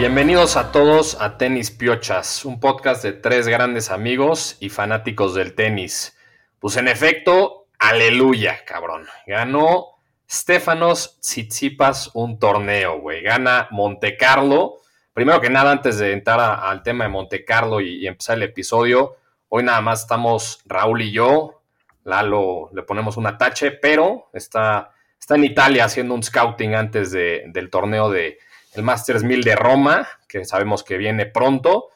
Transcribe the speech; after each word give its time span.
Bienvenidos 0.00 0.56
a 0.56 0.72
todos 0.72 1.20
a 1.20 1.36
Tenis 1.36 1.70
Piochas, 1.70 2.46
un 2.46 2.58
podcast 2.58 3.04
de 3.04 3.12
tres 3.12 3.46
grandes 3.46 3.90
amigos 3.90 4.56
y 4.58 4.70
fanáticos 4.70 5.34
del 5.34 5.54
tenis. 5.54 6.16
Pues 6.58 6.78
en 6.78 6.88
efecto, 6.88 7.66
aleluya, 7.78 8.64
cabrón. 8.64 9.06
Ganó 9.26 9.88
Stefanos 10.26 11.20
Tsitsipas 11.20 12.12
un 12.14 12.38
torneo, 12.38 12.98
güey. 12.98 13.20
Gana 13.20 13.68
Monte 13.72 14.16
Carlo. 14.16 14.76
Primero 15.12 15.38
que 15.38 15.50
nada, 15.50 15.70
antes 15.70 15.98
de 15.98 16.12
entrar 16.14 16.40
al 16.40 16.82
tema 16.82 17.04
de 17.04 17.10
Monte 17.10 17.44
Carlo 17.44 17.82
y, 17.82 18.06
empezar 18.06 18.38
el 18.38 18.44
episodio, 18.44 19.16
hoy 19.50 19.64
nada 19.64 19.82
más 19.82 20.00
estamos 20.00 20.62
Raúl 20.64 21.02
y 21.02 21.12
yo. 21.12 21.60
Lalo 22.04 22.70
le 22.72 22.84
ponemos 22.84 23.18
un 23.18 23.26
atache, 23.26 23.70
pero 23.72 24.30
está, 24.32 24.92
está 25.20 25.34
en 25.34 25.44
Italia 25.44 25.84
haciendo 25.84 26.14
un 26.14 26.22
scouting 26.22 26.74
antes 26.74 27.10
de- 27.10 27.44
del 27.48 27.68
torneo 27.68 28.08
de 28.08 28.38
el 28.74 28.82
Masters 28.82 29.22
1000 29.24 29.42
de 29.42 29.56
Roma, 29.56 30.08
que 30.28 30.44
sabemos 30.44 30.82
que 30.82 30.96
viene 30.96 31.26
pronto. 31.26 31.88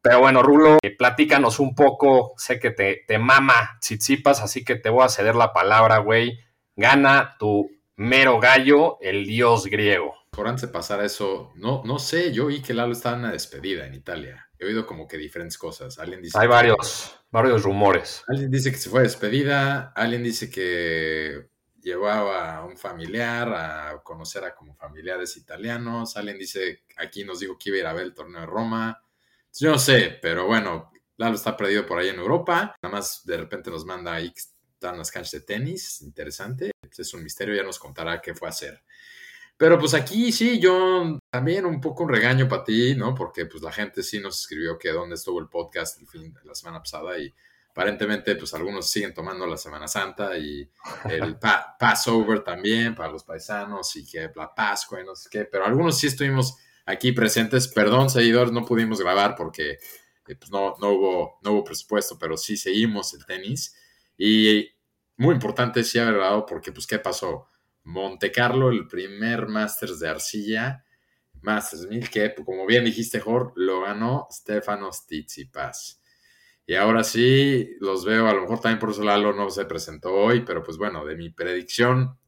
Pero 0.00 0.20
bueno, 0.20 0.42
Rulo, 0.42 0.78
eh, 0.82 0.96
platícanos 0.96 1.60
un 1.60 1.74
poco. 1.74 2.34
Sé 2.36 2.58
que 2.58 2.70
te, 2.70 3.04
te 3.06 3.18
mama 3.18 3.78
Tsitsipas, 3.80 4.40
así 4.40 4.64
que 4.64 4.76
te 4.76 4.90
voy 4.90 5.04
a 5.04 5.08
ceder 5.08 5.36
la 5.36 5.52
palabra, 5.52 5.98
güey. 5.98 6.40
Gana 6.74 7.36
tu 7.38 7.70
mero 7.96 8.40
gallo, 8.40 8.98
el 9.00 9.26
dios 9.26 9.66
griego. 9.66 10.14
Por 10.30 10.48
antes 10.48 10.62
de 10.62 10.68
pasar 10.68 11.00
a 11.00 11.04
eso, 11.04 11.52
no, 11.56 11.82
no 11.84 11.98
sé, 11.98 12.32
yo 12.32 12.46
oí 12.46 12.62
que 12.62 12.72
Lalo 12.72 12.92
estaba 12.92 13.16
en 13.16 13.22
una 13.22 13.32
despedida 13.32 13.86
en 13.86 13.94
Italia. 13.94 14.48
He 14.58 14.64
oído 14.64 14.86
como 14.86 15.06
que 15.06 15.18
diferentes 15.18 15.58
cosas. 15.58 15.98
Alguien 15.98 16.22
dice 16.22 16.38
Hay 16.38 16.48
varios, 16.48 17.20
varios 17.30 17.62
rumores. 17.62 18.24
Alguien 18.28 18.50
dice 18.50 18.72
que 18.72 18.78
se 18.78 18.88
fue 18.88 19.00
de 19.00 19.08
despedida, 19.08 19.92
alguien 19.94 20.22
dice 20.22 20.50
que 20.50 21.48
llevaba 21.82 22.56
a 22.56 22.64
un 22.64 22.76
familiar 22.76 23.52
a 23.52 24.02
conocer 24.02 24.44
a 24.44 24.54
como 24.54 24.74
familiares 24.74 25.36
italianos, 25.36 26.16
alguien 26.16 26.38
dice, 26.38 26.84
aquí 26.96 27.24
nos 27.24 27.40
dijo 27.40 27.58
que 27.58 27.70
iba 27.70 27.76
a 27.76 27.80
ir 27.80 27.86
a 27.86 27.92
ver 27.92 28.04
el 28.04 28.14
torneo 28.14 28.40
de 28.40 28.46
Roma. 28.46 29.02
Yo 29.58 29.70
no 29.70 29.78
sé, 29.78 30.18
pero 30.22 30.46
bueno, 30.46 30.92
Lalo 31.16 31.34
está 31.34 31.56
perdido 31.56 31.86
por 31.86 31.98
ahí 31.98 32.08
en 32.08 32.18
Europa. 32.18 32.74
Nada 32.82 32.96
más 32.96 33.22
de 33.24 33.36
repente 33.36 33.70
nos 33.70 33.84
manda 33.84 34.14
ahí 34.14 34.32
están 34.82 34.98
las 34.98 35.10
canchas 35.10 35.32
de 35.32 35.40
tenis, 35.42 36.02
interesante. 36.02 36.72
Es 36.96 37.14
un 37.14 37.22
misterio, 37.22 37.54
ya 37.54 37.62
nos 37.62 37.78
contará 37.78 38.20
qué 38.20 38.34
fue 38.34 38.48
a 38.48 38.50
hacer. 38.50 38.82
Pero 39.56 39.78
pues 39.78 39.94
aquí 39.94 40.32
sí, 40.32 40.58
yo 40.58 41.18
también 41.30 41.66
un 41.66 41.80
poco 41.80 42.02
un 42.02 42.08
regaño 42.08 42.48
para 42.48 42.64
ti, 42.64 42.96
¿no? 42.96 43.14
Porque 43.14 43.46
pues 43.46 43.62
la 43.62 43.70
gente 43.70 44.02
sí 44.02 44.18
nos 44.18 44.40
escribió 44.40 44.76
que 44.78 44.90
dónde 44.90 45.14
estuvo 45.14 45.38
el 45.38 45.48
podcast 45.48 46.00
el 46.00 46.08
fin 46.08 46.32
de 46.32 46.44
la 46.44 46.54
semana 46.54 46.80
pasada 46.80 47.16
y 47.18 47.32
aparentemente 47.72 48.36
pues 48.36 48.52
algunos 48.54 48.90
siguen 48.90 49.14
tomando 49.14 49.46
la 49.46 49.56
Semana 49.56 49.88
Santa 49.88 50.36
y 50.36 50.68
el 51.10 51.38
pa- 51.38 51.74
Passover 51.78 52.44
también 52.44 52.94
para 52.94 53.10
los 53.10 53.24
paisanos 53.24 53.96
y 53.96 54.06
que 54.06 54.30
la 54.34 54.54
Pascua 54.54 55.00
y 55.00 55.04
no 55.04 55.16
sé 55.16 55.28
qué, 55.30 55.44
pero 55.46 55.64
algunos 55.64 55.98
sí 55.98 56.06
estuvimos 56.06 56.56
aquí 56.84 57.12
presentes. 57.12 57.68
Perdón, 57.68 58.10
seguidores, 58.10 58.52
no 58.52 58.64
pudimos 58.64 59.00
grabar 59.00 59.34
porque 59.34 59.78
eh, 60.28 60.36
pues, 60.36 60.50
no, 60.50 60.74
no, 60.80 60.90
hubo, 60.90 61.38
no 61.42 61.52
hubo 61.52 61.64
presupuesto, 61.64 62.18
pero 62.18 62.36
sí 62.36 62.56
seguimos 62.56 63.14
el 63.14 63.24
tenis 63.24 63.74
y 64.18 64.68
muy 65.16 65.34
importante 65.34 65.82
sí 65.84 65.98
haber 65.98 66.14
grabado 66.14 66.46
porque 66.46 66.72
pues 66.72 66.86
¿qué 66.86 66.98
pasó? 66.98 67.48
Monte 67.84 68.30
Carlo, 68.30 68.70
el 68.70 68.86
primer 68.86 69.48
Masters 69.48 69.98
de 69.98 70.08
arcilla, 70.08 70.84
Masters 71.40 71.86
1000, 71.88 72.10
que 72.10 72.30
pues, 72.30 72.44
como 72.46 72.66
bien 72.66 72.84
dijiste, 72.84 73.18
Jor, 73.20 73.52
lo 73.56 73.80
ganó 73.82 74.28
Stefanos 74.30 75.06
Tsitsipas. 75.06 76.01
Y 76.66 76.74
ahora 76.74 77.02
sí, 77.04 77.76
los 77.80 78.04
veo, 78.04 78.28
a 78.28 78.34
lo 78.34 78.42
mejor 78.42 78.60
también 78.60 78.78
por 78.78 78.90
eso 78.90 79.02
Lalo 79.02 79.32
no 79.32 79.50
se 79.50 79.64
presentó 79.64 80.12
hoy, 80.14 80.40
pero 80.40 80.62
pues 80.62 80.78
bueno, 80.78 81.04
de 81.04 81.16
mi 81.16 81.30
predicción, 81.30 82.18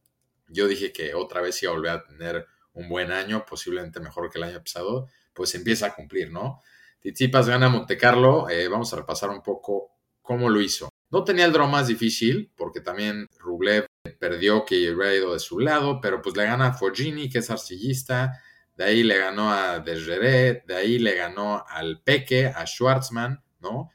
yo 0.48 0.66
dije 0.66 0.92
que 0.92 1.14
otra 1.14 1.40
vez 1.40 1.62
iba 1.62 1.72
a 1.72 1.74
volver 1.74 1.90
a 1.92 2.04
tener 2.04 2.46
un 2.72 2.88
buen 2.88 3.12
año, 3.12 3.44
posiblemente 3.48 4.00
mejor 4.00 4.30
que 4.30 4.38
el 4.38 4.44
año 4.44 4.58
pasado, 4.58 5.08
pues 5.32 5.54
empieza 5.54 5.86
a 5.86 5.94
cumplir, 5.94 6.30
¿no? 6.30 6.60
Tsitsipas 7.00 7.48
gana 7.48 7.68
Monte 7.68 7.96
Carlo, 7.96 8.48
eh, 8.48 8.66
vamos 8.68 8.92
a 8.92 8.96
repasar 8.96 9.30
un 9.30 9.42
poco 9.42 9.92
cómo 10.22 10.48
lo 10.48 10.60
hizo. 10.60 10.88
No 11.10 11.22
tenía 11.22 11.44
el 11.44 11.52
draw 11.52 11.68
más 11.68 11.86
difícil, 11.86 12.50
porque 12.56 12.80
también 12.80 13.28
Rublev 13.38 13.86
perdió 14.18 14.64
que 14.64 14.90
hubiera 14.90 15.14
ido 15.14 15.32
de 15.32 15.38
su 15.38 15.60
lado, 15.60 16.00
pero 16.00 16.20
pues 16.20 16.36
le 16.36 16.44
gana 16.44 16.68
a 16.68 16.72
Fogini, 16.72 17.28
que 17.28 17.38
es 17.38 17.50
arcillista, 17.50 18.40
de 18.74 18.84
ahí 18.84 19.02
le 19.04 19.18
ganó 19.18 19.52
a 19.52 19.78
Desjeret, 19.78 20.64
de 20.66 20.74
ahí 20.74 20.98
le 20.98 21.14
ganó 21.14 21.64
al 21.68 22.02
Peque, 22.02 22.46
a 22.48 22.66
Schwartzman, 22.66 23.44
¿no? 23.60 23.90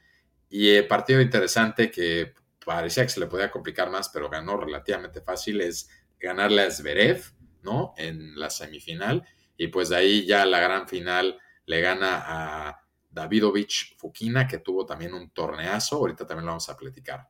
Y 0.50 0.70
el 0.70 0.86
partido 0.86 1.20
interesante 1.20 1.90
que 1.90 2.34
parecía 2.64 3.04
que 3.04 3.08
se 3.08 3.20
le 3.20 3.26
podía 3.26 3.50
complicar 3.50 3.88
más, 3.88 4.10
pero 4.10 4.28
ganó 4.28 4.56
relativamente 4.56 5.22
fácil, 5.22 5.60
es 5.60 5.88
ganarle 6.18 6.62
a 6.62 6.70
Zverev, 6.70 7.22
¿no? 7.62 7.94
En 7.96 8.38
la 8.38 8.50
semifinal. 8.50 9.24
Y 9.56 9.68
pues 9.68 9.88
de 9.88 9.96
ahí 9.96 10.26
ya 10.26 10.44
la 10.44 10.60
gran 10.60 10.88
final 10.88 11.38
le 11.66 11.80
gana 11.80 12.24
a 12.26 12.84
Davidovich 13.10 13.96
Fukina, 13.96 14.46
que 14.46 14.58
tuvo 14.58 14.84
también 14.84 15.14
un 15.14 15.30
torneazo. 15.30 15.96
Ahorita 15.96 16.26
también 16.26 16.46
lo 16.46 16.52
vamos 16.52 16.68
a 16.68 16.76
platicar. 16.76 17.28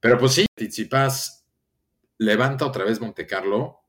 Pero 0.00 0.18
pues 0.18 0.32
sí, 0.32 0.46
Tsitsipas 0.54 1.46
levanta 2.18 2.64
otra 2.64 2.84
vez 2.84 3.00
Monte 3.00 3.26
Carlo, 3.26 3.80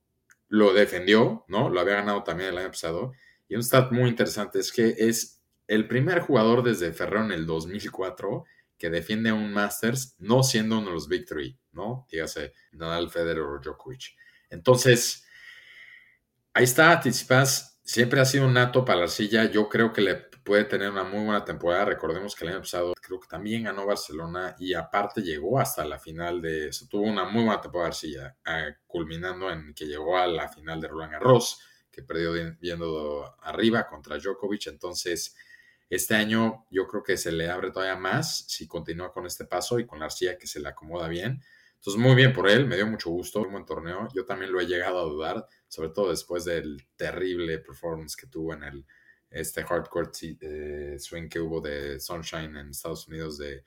lo 0.50 0.74
defendió, 0.74 1.46
¿no? 1.48 1.70
Lo 1.70 1.80
había 1.80 1.96
ganado 1.96 2.24
también 2.24 2.50
el 2.50 2.58
año 2.58 2.70
pasado. 2.70 3.14
Y 3.48 3.56
un 3.56 3.64
stat 3.64 3.92
muy 3.92 4.10
interesante 4.10 4.60
es 4.60 4.72
que 4.72 4.96
es 4.98 5.37
el 5.68 5.88
primer 5.88 6.22
jugador 6.22 6.64
desde 6.64 6.94
Ferrero 6.94 7.26
en 7.26 7.32
el 7.32 7.46
2004 7.46 8.46
que 8.78 8.90
defiende 8.90 9.32
un 9.32 9.52
Masters 9.52 10.16
no 10.20 10.44
siendo 10.44 10.78
uno 10.78 10.88
de 10.88 10.94
los 10.94 11.08
Big 11.08 11.26
Three, 11.26 11.58
¿no? 11.72 12.06
Dígase 12.12 12.54
Nadal, 12.74 13.10
Federer 13.10 13.42
o 13.42 13.60
Djokovic. 13.60 14.16
Entonces, 14.50 15.26
ahí 16.54 16.64
está, 16.64 17.00
Tsitsipas. 17.00 17.82
Siempre 17.84 18.20
ha 18.20 18.26
sido 18.26 18.46
un 18.46 18.54
nato 18.54 18.86
para 18.86 19.00
la 19.00 19.04
arcilla. 19.06 19.46
Yo 19.46 19.68
creo 19.70 19.94
que 19.94 20.02
le 20.02 20.16
puede 20.44 20.66
tener 20.66 20.92
una 20.92 21.04
muy 21.04 21.24
buena 21.24 21.44
temporada. 21.44 21.86
Recordemos 21.86 22.36
que 22.36 22.46
el 22.46 22.52
año 22.52 22.60
pasado 22.60 22.94
creo 23.02 23.20
que 23.20 23.28
también 23.28 23.64
ganó 23.64 23.86
Barcelona 23.86 24.56
y 24.60 24.74
aparte 24.74 25.22
llegó 25.22 25.60
hasta 25.60 25.84
la 25.86 25.98
final 25.98 26.42
de... 26.42 26.72
Se 26.72 26.88
tuvo 26.88 27.04
una 27.04 27.26
muy 27.26 27.44
buena 27.44 27.62
temporada 27.62 27.90
de 27.90 27.96
arcilla, 27.96 28.38
eh, 28.46 28.76
culminando 28.86 29.50
en 29.50 29.74
que 29.74 29.86
llegó 29.86 30.18
a 30.18 30.28
la 30.28 30.50
final 30.50 30.80
de 30.82 30.88
Roland 30.88 31.14
Garros, 31.14 31.62
que 31.90 32.04
perdió 32.04 32.34
viendo 32.60 33.36
arriba 33.42 33.88
contra 33.88 34.18
Djokovic. 34.18 34.68
Entonces, 34.68 35.36
este 35.90 36.16
año 36.16 36.66
yo 36.70 36.88
creo 36.88 37.04
que 37.04 37.18
se 37.18 37.32
le 37.32 37.50
abre 37.50 37.72
todavía 37.72 37.96
más 37.96 38.46
si 38.48 38.68
continúa 38.68 39.12
con 39.12 39.26
este 39.26 39.46
paso 39.46 39.80
y 39.80 39.86
con 39.86 40.00
la 40.00 40.06
arcilla 40.06 40.38
que 40.38 40.48
se 40.48 40.60
le 40.60 40.68
acomoda 40.68 41.08
bien. 41.08 41.42
Entonces, 41.76 42.02
muy 42.02 42.16
bien 42.16 42.34
por 42.34 42.50
él, 42.50 42.66
me 42.66 42.76
dio 42.76 42.88
mucho 42.88 43.10
gusto, 43.10 43.42
un 43.42 43.52
buen 43.52 43.66
torneo. 43.66 44.08
Yo 44.14 44.26
también 44.26 44.52
lo 44.52 44.60
he 44.60 44.66
llegado 44.66 45.00
a 45.00 45.04
dudar, 45.04 45.48
sobre 45.68 45.90
todo 45.90 46.10
después 46.10 46.44
del 46.44 46.86
terrible 46.96 47.60
performance 47.60 48.16
que 48.16 48.28
tuvo 48.28 48.54
en 48.54 48.64
el 48.64 48.86
este 49.30 49.64
hardcore 49.64 50.10
eh, 50.42 50.96
swing 51.00 51.28
que 51.28 51.40
hubo 51.40 51.60
de 51.62 52.00
Sunshine 52.00 52.56
en 52.58 52.70
Estados 52.70 53.08
Unidos 53.08 53.38
de 53.38 53.64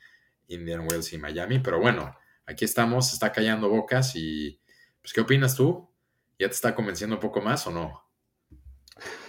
Indian 0.49 0.87
Wells 0.90 1.12
y 1.12 1.19
Miami. 1.19 1.61
Pero 1.61 1.81
bueno, 1.81 2.14
aquí 2.46 2.64
estamos, 2.64 3.12
está 3.12 3.31
callando 3.32 3.69
bocas 3.69 4.16
y 4.16 4.61
pues, 5.00 5.12
¿qué 5.12 5.20
opinas 5.20 5.55
tú? 5.55 5.88
¿Ya 6.38 6.49
te 6.49 6.55
está 6.55 6.75
convenciendo 6.75 7.16
un 7.16 7.20
poco 7.20 7.40
más 7.40 7.66
o 7.66 7.70
no? 7.70 8.10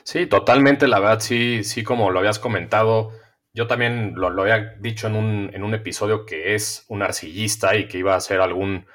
Sí, 0.03 0.25
totalmente, 0.27 0.87
la 0.87 0.99
verdad, 0.99 1.19
sí, 1.19 1.63
sí, 1.63 1.83
como 1.83 2.11
lo 2.11 2.19
habías 2.19 2.39
comentado, 2.39 3.11
yo 3.53 3.67
también 3.67 4.13
lo, 4.15 4.29
lo 4.29 4.41
había 4.43 4.75
dicho 4.79 5.07
en 5.07 5.15
un, 5.15 5.51
en 5.53 5.63
un 5.63 5.73
episodio 5.73 6.25
que 6.25 6.55
es 6.55 6.85
un 6.87 7.01
arcillista 7.03 7.75
y 7.75 7.87
que 7.87 7.99
iba 7.99 8.15
a 8.15 8.19
ser 8.21 8.41
algún, 8.41 8.85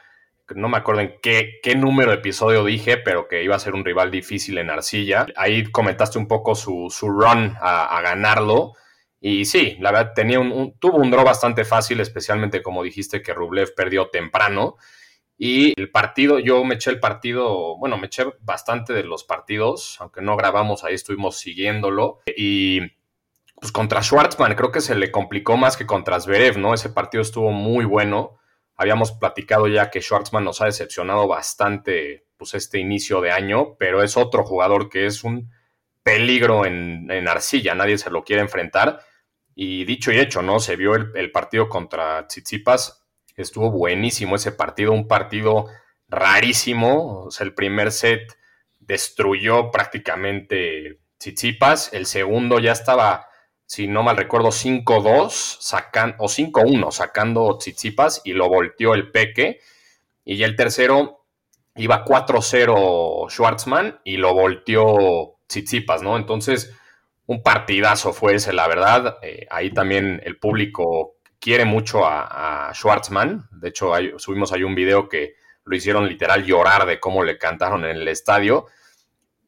no 0.55 0.69
me 0.69 0.79
acuerdo 0.79 1.03
en 1.03 1.15
qué, 1.23 1.61
qué 1.63 1.77
número 1.77 2.11
de 2.11 2.19
episodio 2.19 2.65
dije, 2.65 2.97
pero 2.99 3.29
que 3.29 3.43
iba 3.45 3.57
a 3.57 3.61
ser 3.61 3.75
un 3.75 3.85
rival 3.85 4.11
difícil 4.11 4.59
en 4.59 4.71
arcilla. 4.71 5.27
Ahí 5.37 5.65
comentaste 5.71 6.19
un 6.19 6.29
poco 6.29 6.55
su, 6.55 6.89
su 6.91 7.09
run 7.11 7.57
a, 7.61 7.99
a 7.99 8.03
ganarlo. 8.03 8.75
Y 9.21 9.45
sí, 9.47 9.77
la 9.81 9.93
verdad, 9.93 10.13
tenía 10.15 10.41
un, 10.41 10.53
un- 10.53 10.79
tuvo 10.79 10.99
un 10.99 11.11
draw 11.11 11.25
bastante 11.25 11.65
fácil, 11.65 12.01
especialmente 12.01 12.63
como 12.63 12.83
dijiste 12.83 13.23
que 13.23 13.35
Rublev 13.35 13.75
perdió 13.75 14.09
temprano. 14.09 14.77
Y 15.39 15.79
el 15.79 15.91
partido, 15.91 16.39
yo 16.39 16.65
me 16.65 16.77
eché 16.77 16.91
el 16.91 17.01
partido, 17.01 17.77
bueno, 17.77 17.99
me 17.99 18.07
eché 18.07 18.25
bastante 18.41 18.93
de 18.93 19.05
los 19.05 19.25
partidos, 19.25 19.97
aunque 20.01 20.23
no 20.23 20.37
grabamos, 20.37 20.85
ahí 20.85 20.95
estuvimos 20.95 21.37
siguiéndolo. 21.39 22.21
Y 22.37 22.81
pues 23.61 23.73
contra 23.73 24.03
Schwartzman 24.03 24.55
creo 24.55 24.71
que 24.71 24.81
se 24.81 24.95
le 24.95 25.11
complicó 25.11 25.57
más 25.57 25.77
que 25.77 25.87
contra 25.87 26.21
Zverev, 26.21 26.59
¿no? 26.59 26.75
Ese 26.75 26.91
partido 26.91 27.23
estuvo 27.23 27.51
muy 27.53 27.85
bueno. 27.85 28.39
Habíamos 28.77 29.13
platicado 29.13 29.69
ya 29.69 29.91
que 29.91 30.03
Schwartzman 30.03 30.45
nos 30.45 30.61
ha 30.61 30.67
decepcionado 30.67 31.27
bastante 31.27 32.27
pues 32.37 32.55
este 32.55 32.79
inicio 32.79 33.21
de 33.21 33.33
año, 33.33 33.77
pero 33.79 34.03
es 34.03 34.17
otro 34.17 34.45
jugador 34.45 34.89
que 34.89 35.07
es 35.07 35.25
un 35.25 35.51
peligro 36.03 36.67
en, 36.67 37.11
arcilla, 37.27 37.75
nadie 37.75 37.99
se 37.99 38.11
lo 38.11 38.25
quiere 38.25 38.43
enfrentar. 38.43 39.01
Y 39.55 39.85
dicho 39.87 40.13
y 40.13 40.19
hecho, 40.19 40.43
¿no? 40.43 40.61
Se 40.61 40.77
vio 40.77 40.95
el, 40.95 41.33
partido 41.33 41.69
contra 41.69 42.27
Tsitsipas, 42.27 43.06
estuvo 43.43 43.71
buenísimo 43.71 44.37
ese 44.37 44.53
partido, 44.53 44.93
un 44.93 45.09
partido 45.09 45.67
rarísimo, 46.09 47.25
o 47.25 47.31
sea, 47.31 47.47
el 47.47 47.55
primer 47.55 47.93
set 47.93 48.39
destruyó 48.79 49.71
prácticamente 49.71 51.01
Tsitsipas, 51.19 51.93
el 51.93 52.07
segundo 52.07 52.59
ya 52.59 52.73
estaba 52.73 53.27
si 53.67 53.89
no 53.89 54.05
mal 54.05 54.17
recuerdo, 54.17 54.49
5-2 54.49 55.31
sacan, 55.61 56.15
o 56.19 56.27
5-1 56.27 56.93
sacando 56.93 57.59
Tsitsipas 57.59 58.23
y 58.25 58.33
lo 58.33 58.49
volteó 58.49 58.95
el 58.95 59.11
Peque. 59.11 59.61
Y 60.25 60.43
el 60.45 60.57
tercero 60.57 61.25
iba 61.75 62.05
4-0 62.05 63.29
Schwartzman 63.29 64.01
y 64.05 64.19
lo 64.19 64.35
volteó 64.35 65.39
Tsitsipas, 65.49 66.03
¿no? 66.03 66.17
Entonces, 66.17 66.75
un 67.27 67.43
partidazo 67.43 68.13
fue 68.13 68.37
ese, 68.37 68.53
la 68.53 68.69
verdad. 68.69 69.19
Eh, 69.23 69.47
ahí 69.51 69.73
también 69.73 70.23
el 70.25 70.39
público 70.39 71.16
quiere 71.47 71.65
mucho 71.65 72.05
a, 72.05 72.71
a 72.71 72.75
Schwartzman. 72.75 73.49
De 73.53 73.69
hecho, 73.69 73.93
subimos 74.17 74.51
ahí 74.51 74.65
un 74.65 74.75
video 74.75 75.09
que 75.09 75.37
lo 75.63 75.77
hicieron 75.77 76.09
literal 76.09 76.45
llorar 76.45 76.87
de 76.87 76.99
cómo 76.99 77.23
le 77.23 77.39
cantaron 77.39 77.85
en 77.85 77.99
el 77.99 78.09
estadio. 78.09 78.67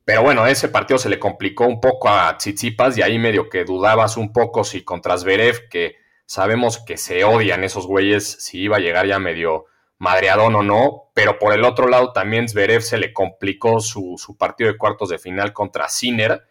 Pero 0.04 0.22
bueno, 0.22 0.46
ese 0.46 0.68
partido 0.68 0.96
se 0.96 1.08
le 1.08 1.18
complicó 1.18 1.66
un 1.66 1.80
poco 1.80 2.08
a 2.08 2.36
Tsitsipas 2.38 2.96
y 2.96 3.02
ahí 3.02 3.18
medio 3.18 3.48
que 3.48 3.64
dudabas 3.64 4.16
un 4.16 4.32
poco 4.32 4.62
si 4.62 4.84
contra 4.84 5.18
Zverev, 5.18 5.68
que 5.68 5.96
sabemos 6.24 6.78
que 6.78 6.96
se 6.96 7.24
odian 7.24 7.64
esos 7.64 7.88
güeyes, 7.88 8.30
si 8.44 8.60
iba 8.60 8.76
a 8.76 8.80
llegar 8.80 9.08
ya 9.08 9.18
medio 9.18 9.64
madreadón 9.98 10.54
o 10.54 10.62
no. 10.62 11.10
Pero 11.14 11.40
por 11.40 11.52
el 11.52 11.64
otro 11.64 11.88
lado 11.88 12.12
también 12.12 12.48
Zverev 12.48 12.82
se 12.82 12.98
le 12.98 13.12
complicó 13.12 13.80
su, 13.80 14.36
partido 14.38 14.70
de 14.70 14.78
cuartos 14.78 15.08
de 15.08 15.18
final 15.18 15.52
contra 15.52 15.88
Sinner, 15.88 16.46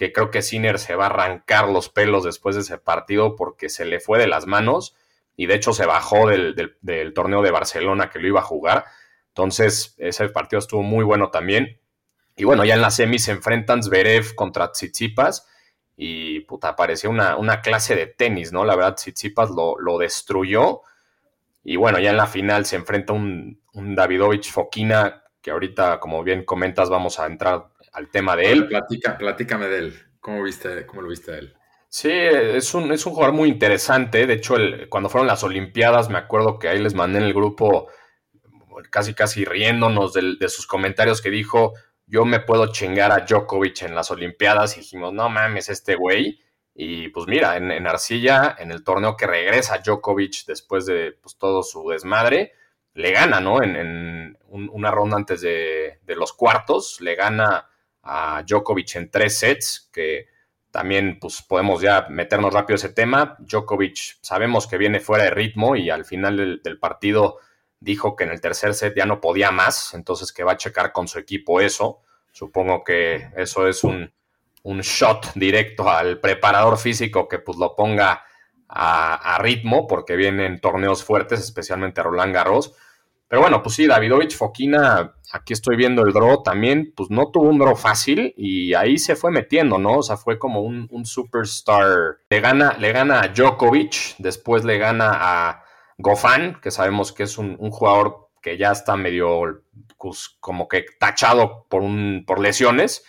que 0.00 0.14
creo 0.14 0.30
que 0.30 0.40
Sinner 0.40 0.78
se 0.78 0.94
va 0.94 1.04
a 1.04 1.10
arrancar 1.10 1.68
los 1.68 1.90
pelos 1.90 2.24
después 2.24 2.56
de 2.56 2.62
ese 2.62 2.78
partido 2.78 3.36
porque 3.36 3.68
se 3.68 3.84
le 3.84 4.00
fue 4.00 4.18
de 4.18 4.28
las 4.28 4.46
manos 4.46 4.96
y 5.36 5.44
de 5.44 5.56
hecho 5.56 5.74
se 5.74 5.84
bajó 5.84 6.26
del, 6.26 6.54
del 6.80 7.12
torneo 7.12 7.42
de 7.42 7.50
Barcelona 7.50 8.08
que 8.08 8.18
lo 8.18 8.26
iba 8.26 8.40
a 8.40 8.44
jugar. 8.44 8.86
Entonces 9.28 9.94
ese 9.98 10.30
partido 10.30 10.58
estuvo 10.58 10.82
muy 10.82 11.04
bueno 11.04 11.30
también. 11.30 11.78
Y 12.34 12.44
bueno, 12.44 12.64
ya 12.64 12.76
en 12.76 12.80
la 12.80 12.90
semi 12.90 13.18
se 13.18 13.32
enfrentan 13.32 13.82
Zverev 13.82 14.34
contra 14.34 14.72
Tsitsipas 14.72 15.46
y 15.98 16.40
puta, 16.40 16.76
parecía 16.76 17.10
una, 17.10 17.60
clase 17.60 17.94
de 17.94 18.06
tenis, 18.06 18.52
¿no? 18.52 18.64
La 18.64 18.76
verdad, 18.76 18.94
Tsitsipas 18.94 19.50
lo, 19.50 19.78
lo, 19.78 19.98
destruyó. 19.98 20.80
Y 21.62 21.76
bueno, 21.76 21.98
ya 21.98 22.08
en 22.08 22.16
la 22.16 22.26
final 22.26 22.64
se 22.64 22.76
enfrenta 22.76 23.12
un, 23.12 23.60
un 23.74 23.94
Davidovich 23.94 24.50
Fokina, 24.50 25.24
que 25.42 25.50
ahorita, 25.50 26.00
como 26.00 26.22
bien 26.22 26.46
comentas, 26.46 26.88
vamos 26.88 27.20
a 27.20 27.26
entrar 27.26 27.69
al 27.92 28.10
tema 28.10 28.36
de 28.36 28.52
él. 28.52 28.68
Platica, 28.68 29.18
platícame 29.18 29.66
de 29.66 29.78
él. 29.78 29.94
¿Cómo, 30.20 30.42
viste, 30.42 30.86
cómo 30.86 31.02
lo 31.02 31.08
viste 31.08 31.32
a 31.32 31.38
él? 31.38 31.54
Sí, 31.88 32.10
es 32.12 32.72
un, 32.74 32.92
es 32.92 33.04
un 33.06 33.14
jugador 33.14 33.34
muy 33.34 33.48
interesante. 33.48 34.26
De 34.26 34.34
hecho, 34.34 34.56
cuando 34.88 35.08
fueron 35.08 35.26
las 35.26 35.42
Olimpiadas, 35.42 36.08
me 36.08 36.18
acuerdo 36.18 36.58
que 36.58 36.68
ahí 36.68 36.78
les 36.78 36.94
mandé 36.94 37.18
en 37.18 37.24
el 37.24 37.34
grupo 37.34 37.88
casi 38.90 39.14
casi 39.14 39.44
riéndonos 39.44 40.12
de, 40.14 40.36
de 40.38 40.48
sus 40.48 40.66
comentarios 40.66 41.20
que 41.20 41.30
dijo, 41.30 41.74
yo 42.10 42.24
me 42.24 42.40
puedo 42.40 42.72
chingar 42.72 43.12
a 43.12 43.24
Djokovic 43.24 43.82
en 43.82 43.94
las 43.94 44.10
Olimpiadas 44.10 44.76
y 44.76 44.80
dijimos, 44.80 45.12
no 45.12 45.28
mames, 45.28 45.68
este 45.68 45.94
güey. 45.94 46.40
Y 46.74 47.08
pues 47.08 47.26
mira, 47.28 47.56
en, 47.56 47.86
Arcilla, 47.86 48.56
en 48.58 48.72
el 48.72 48.82
torneo 48.82 49.16
que 49.16 49.26
regresa 49.26 49.78
Djokovic 49.78 50.44
después 50.46 50.86
de 50.86 51.12
pues, 51.12 51.36
todo 51.38 51.62
su 51.62 51.88
desmadre, 51.88 52.52
le 52.94 53.12
gana, 53.12 53.40
¿no? 53.40 53.62
En, 53.62 54.36
una 54.48 54.90
ronda 54.90 55.16
antes 55.16 55.40
de, 55.42 56.00
los 56.06 56.32
cuartos, 56.32 57.00
le 57.00 57.14
gana 57.14 57.68
a 58.02 58.42
Djokovic 58.46 58.96
en 58.96 59.10
tres 59.10 59.38
sets, 59.38 59.88
que 59.92 60.26
también 60.70 61.18
pues 61.20 61.42
podemos 61.42 61.80
ya 61.80 62.06
meternos 62.08 62.54
rápido 62.54 62.76
ese 62.76 62.90
tema. 62.90 63.36
Djokovic 63.40 64.18
sabemos 64.20 64.66
que 64.66 64.78
viene 64.78 65.00
fuera 65.00 65.24
de 65.24 65.30
ritmo 65.30 65.76
y 65.76 65.90
al 65.90 66.04
final 66.04 66.60
del 66.62 66.78
partido 66.78 67.38
dijo 67.80 68.14
que 68.14 68.24
en 68.24 68.30
el 68.30 68.40
tercer 68.40 68.74
set 68.74 68.94
ya 68.94 69.06
no 69.06 69.20
podía 69.20 69.50
más, 69.50 69.94
entonces 69.94 70.32
que 70.32 70.44
va 70.44 70.52
a 70.52 70.56
checar 70.56 70.92
con 70.92 71.08
su 71.08 71.18
equipo 71.18 71.60
eso. 71.60 72.02
Supongo 72.30 72.84
que 72.84 73.30
eso 73.36 73.66
es 73.66 73.82
un, 73.82 74.12
shot 74.62 75.32
directo 75.34 75.90
al 75.90 76.20
preparador 76.20 76.78
físico 76.78 77.26
que 77.26 77.38
pues 77.38 77.58
lo 77.58 77.74
ponga 77.74 78.24
a, 78.68 79.38
ritmo, 79.40 79.88
porque 79.88 80.14
vienen 80.14 80.60
torneos 80.60 81.02
fuertes, 81.02 81.40
especialmente 81.40 82.02
Roland 82.02 82.34
Garros. 82.34 82.74
Pero 83.30 83.42
bueno, 83.42 83.62
pues 83.62 83.76
sí, 83.76 83.86
Davidovich 83.86 84.36
Fokina, 84.36 85.14
aquí 85.30 85.52
estoy 85.52 85.76
viendo 85.76 86.04
el 86.04 86.12
draw 86.12 86.42
también, 86.42 86.92
pues 86.96 87.10
no 87.10 87.30
tuvo 87.30 87.48
un 87.48 87.60
draw 87.60 87.76
fácil 87.76 88.34
y 88.36 88.74
ahí 88.74 88.98
se 88.98 89.14
fue 89.14 89.30
metiendo, 89.30 89.78
¿no? 89.78 89.98
O 89.98 90.02
sea, 90.02 90.16
fue 90.16 90.36
como 90.36 90.62
un, 90.62 90.88
un 90.90 91.06
superstar. 91.06 92.18
Le 92.28 92.40
gana, 92.40 92.76
le 92.80 92.90
gana 92.90 93.20
a 93.20 93.28
Djokovic, 93.28 94.16
después 94.18 94.64
le 94.64 94.78
gana 94.78 95.12
a 95.12 95.62
Gofan, 95.98 96.60
que 96.60 96.72
sabemos 96.72 97.12
que 97.12 97.22
es 97.22 97.38
un, 97.38 97.56
jugador 97.70 98.30
que 98.42 98.58
ya 98.58 98.72
está 98.72 98.96
medio 98.96 99.62
pues, 99.96 100.36
como 100.40 100.66
que 100.66 100.86
tachado 100.98 101.66
por, 101.68 101.82
un, 101.82 102.24
por 102.26 102.40
lesiones. 102.40 103.04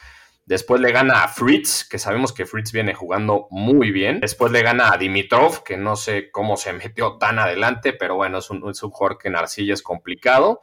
Después 0.52 0.82
le 0.82 0.92
gana 0.92 1.24
a 1.24 1.30
Fritz, 1.30 1.86
que 1.86 1.98
sabemos 1.98 2.34
que 2.34 2.46
Fritz 2.46 2.74
viene 2.74 2.94
jugando 2.94 3.48
muy 3.52 3.90
bien. 3.90 4.20
Después 4.20 4.52
le 4.52 4.62
gana 4.62 4.92
a 4.92 4.98
Dimitrov, 4.98 5.64
que 5.64 5.78
no 5.78 5.96
sé 5.96 6.30
cómo 6.30 6.58
se 6.58 6.74
metió 6.74 7.18
tan 7.18 7.40
adelante, 7.40 7.94
pero 7.94 8.16
bueno, 8.16 8.40
es 8.40 8.50
un, 8.50 8.70
es 8.70 8.84
un 8.84 8.92
jugador 8.92 9.18
que 9.18 9.30
en 9.30 9.38
arcilla 9.38 9.74
es 9.74 9.82
complicado. 9.82 10.60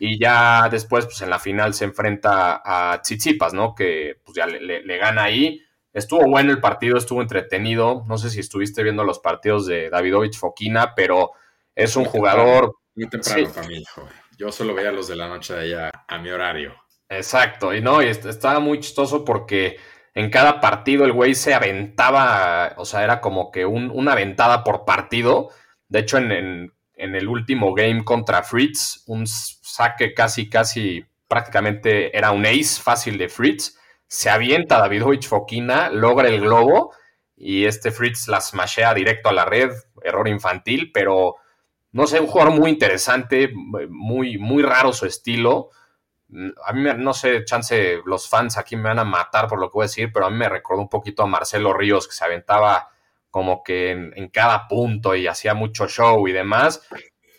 Y 0.00 0.18
ya 0.18 0.68
después, 0.68 1.04
pues 1.04 1.22
en 1.22 1.30
la 1.30 1.38
final 1.38 1.72
se 1.72 1.84
enfrenta 1.84 2.62
a 2.64 3.00
Tsitsipas, 3.00 3.54
¿no? 3.54 3.76
Que 3.76 4.18
pues 4.24 4.34
ya 4.34 4.44
le, 4.48 4.82
le 4.82 4.98
gana 4.98 5.22
ahí. 5.22 5.62
Estuvo 5.92 6.28
bueno 6.28 6.50
el 6.50 6.60
partido, 6.60 6.98
estuvo 6.98 7.22
entretenido. 7.22 8.02
No 8.08 8.18
sé 8.18 8.28
si 8.28 8.40
estuviste 8.40 8.82
viendo 8.82 9.04
los 9.04 9.20
partidos 9.20 9.66
de 9.66 9.88
Davidovich 9.88 10.36
Fokina, 10.36 10.96
pero 10.96 11.30
es 11.76 11.94
un 11.94 12.06
jugador. 12.06 12.74
Muy 12.96 13.08
temprano 13.08 13.52
para 13.54 13.68
mí, 13.68 13.84
Yo 14.36 14.50
solo 14.50 14.74
veía 14.74 14.90
los 14.90 15.06
de 15.06 15.14
la 15.14 15.28
noche 15.28 15.54
de 15.54 15.60
allá 15.60 15.92
a 16.08 16.18
mi 16.18 16.28
horario. 16.30 16.81
Exacto, 17.12 17.74
y 17.74 17.82
no, 17.82 18.02
y 18.02 18.06
estaba 18.06 18.58
muy 18.58 18.80
chistoso 18.80 19.22
porque 19.24 19.76
en 20.14 20.30
cada 20.30 20.60
partido 20.60 21.04
el 21.04 21.12
güey 21.12 21.34
se 21.34 21.52
aventaba, 21.52 22.72
o 22.78 22.86
sea, 22.86 23.04
era 23.04 23.20
como 23.20 23.50
que 23.50 23.66
una 23.66 24.12
aventada 24.12 24.64
por 24.64 24.84
partido. 24.86 25.50
De 25.88 26.00
hecho, 26.00 26.16
en, 26.18 26.72
el 26.96 27.28
último 27.28 27.74
game 27.74 28.04
contra 28.04 28.42
Fritz, 28.42 29.02
un 29.06 29.26
saque 29.26 30.14
casi, 30.14 30.48
casi 30.48 31.04
prácticamente 31.28 32.16
era 32.16 32.30
un 32.30 32.46
ace 32.46 32.80
fácil 32.80 33.18
de 33.18 33.28
Fritz. 33.28 33.78
Se 34.06 34.30
avienta 34.30 34.78
Davidovich 34.78 35.28
Fokina, 35.28 35.90
logra 35.90 36.28
el 36.28 36.40
globo 36.40 36.92
y 37.36 37.66
este 37.66 37.90
Fritz 37.90 38.28
la 38.28 38.40
smashea 38.40 38.94
directo 38.94 39.28
a 39.28 39.32
la 39.32 39.44
red, 39.44 39.70
error 40.02 40.28
infantil, 40.28 40.92
pero 40.92 41.36
no 41.92 42.06
sé, 42.06 42.20
un 42.20 42.26
jugador 42.26 42.54
muy 42.54 42.70
interesante, 42.70 43.50
muy, 43.54 44.38
muy 44.38 44.62
raro 44.62 44.92
su 44.92 45.04
estilo. 45.06 45.70
A 46.64 46.72
mí, 46.72 46.88
no 46.96 47.12
sé, 47.12 47.44
chance, 47.44 48.00
los 48.06 48.28
fans 48.28 48.56
aquí 48.56 48.76
me 48.76 48.84
van 48.84 48.98
a 48.98 49.04
matar 49.04 49.48
por 49.48 49.60
lo 49.60 49.68
que 49.68 49.74
voy 49.74 49.84
a 49.84 49.86
decir, 49.86 50.10
pero 50.12 50.26
a 50.26 50.30
mí 50.30 50.36
me 50.36 50.48
recordó 50.48 50.80
un 50.80 50.88
poquito 50.88 51.22
a 51.22 51.26
Marcelo 51.26 51.72
Ríos, 51.72 52.08
que 52.08 52.14
se 52.14 52.24
aventaba 52.24 52.88
como 53.30 53.62
que 53.62 53.90
en, 53.90 54.28
cada 54.28 54.68
punto 54.68 55.14
y 55.14 55.26
hacía 55.26 55.54
mucho 55.54 55.88
show 55.88 56.26
y 56.28 56.32
demás. 56.32 56.86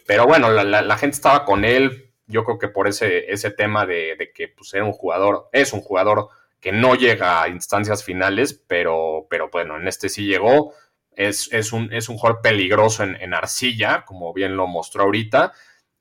Pero 0.06 0.26
bueno, 0.26 0.52
la, 0.52 0.98
gente 0.98 1.16
estaba 1.16 1.46
con 1.46 1.66
él, 1.66 2.12
yo 2.28 2.44
creo 2.44 2.60
que 2.60 2.68
por 2.68 2.88
ese, 2.88 3.32
ese 3.32 3.52
tema 3.52 3.86
de, 3.86 4.32
que 4.34 4.48
pues, 4.48 4.74
era 4.74 4.86
un 4.86 4.94
jugador, 4.94 5.50
es 5.52 5.74
un 5.74 5.82
jugador 5.82 6.30
que 6.60 6.72
no 6.72 6.96
llega 6.96 7.42
a 7.42 7.50
instancias 7.50 8.04
finales, 8.04 8.54
pero, 8.68 9.28
pero 9.30 9.50
bueno, 9.50 9.78
en 9.78 9.88
este 9.88 10.10
sí 10.10 10.26
llegó 10.26 10.74
es, 11.16 11.74
un, 11.74 11.92
es 11.94 12.10
un 12.10 12.18
jugador 12.18 12.42
peligroso 12.42 13.04
en, 13.04 13.34
arcilla, 13.34 14.06
como 14.06 14.34
bien 14.34 14.56
lo 14.56 14.68
mostró 14.68 15.04
ahorita. 15.04 15.54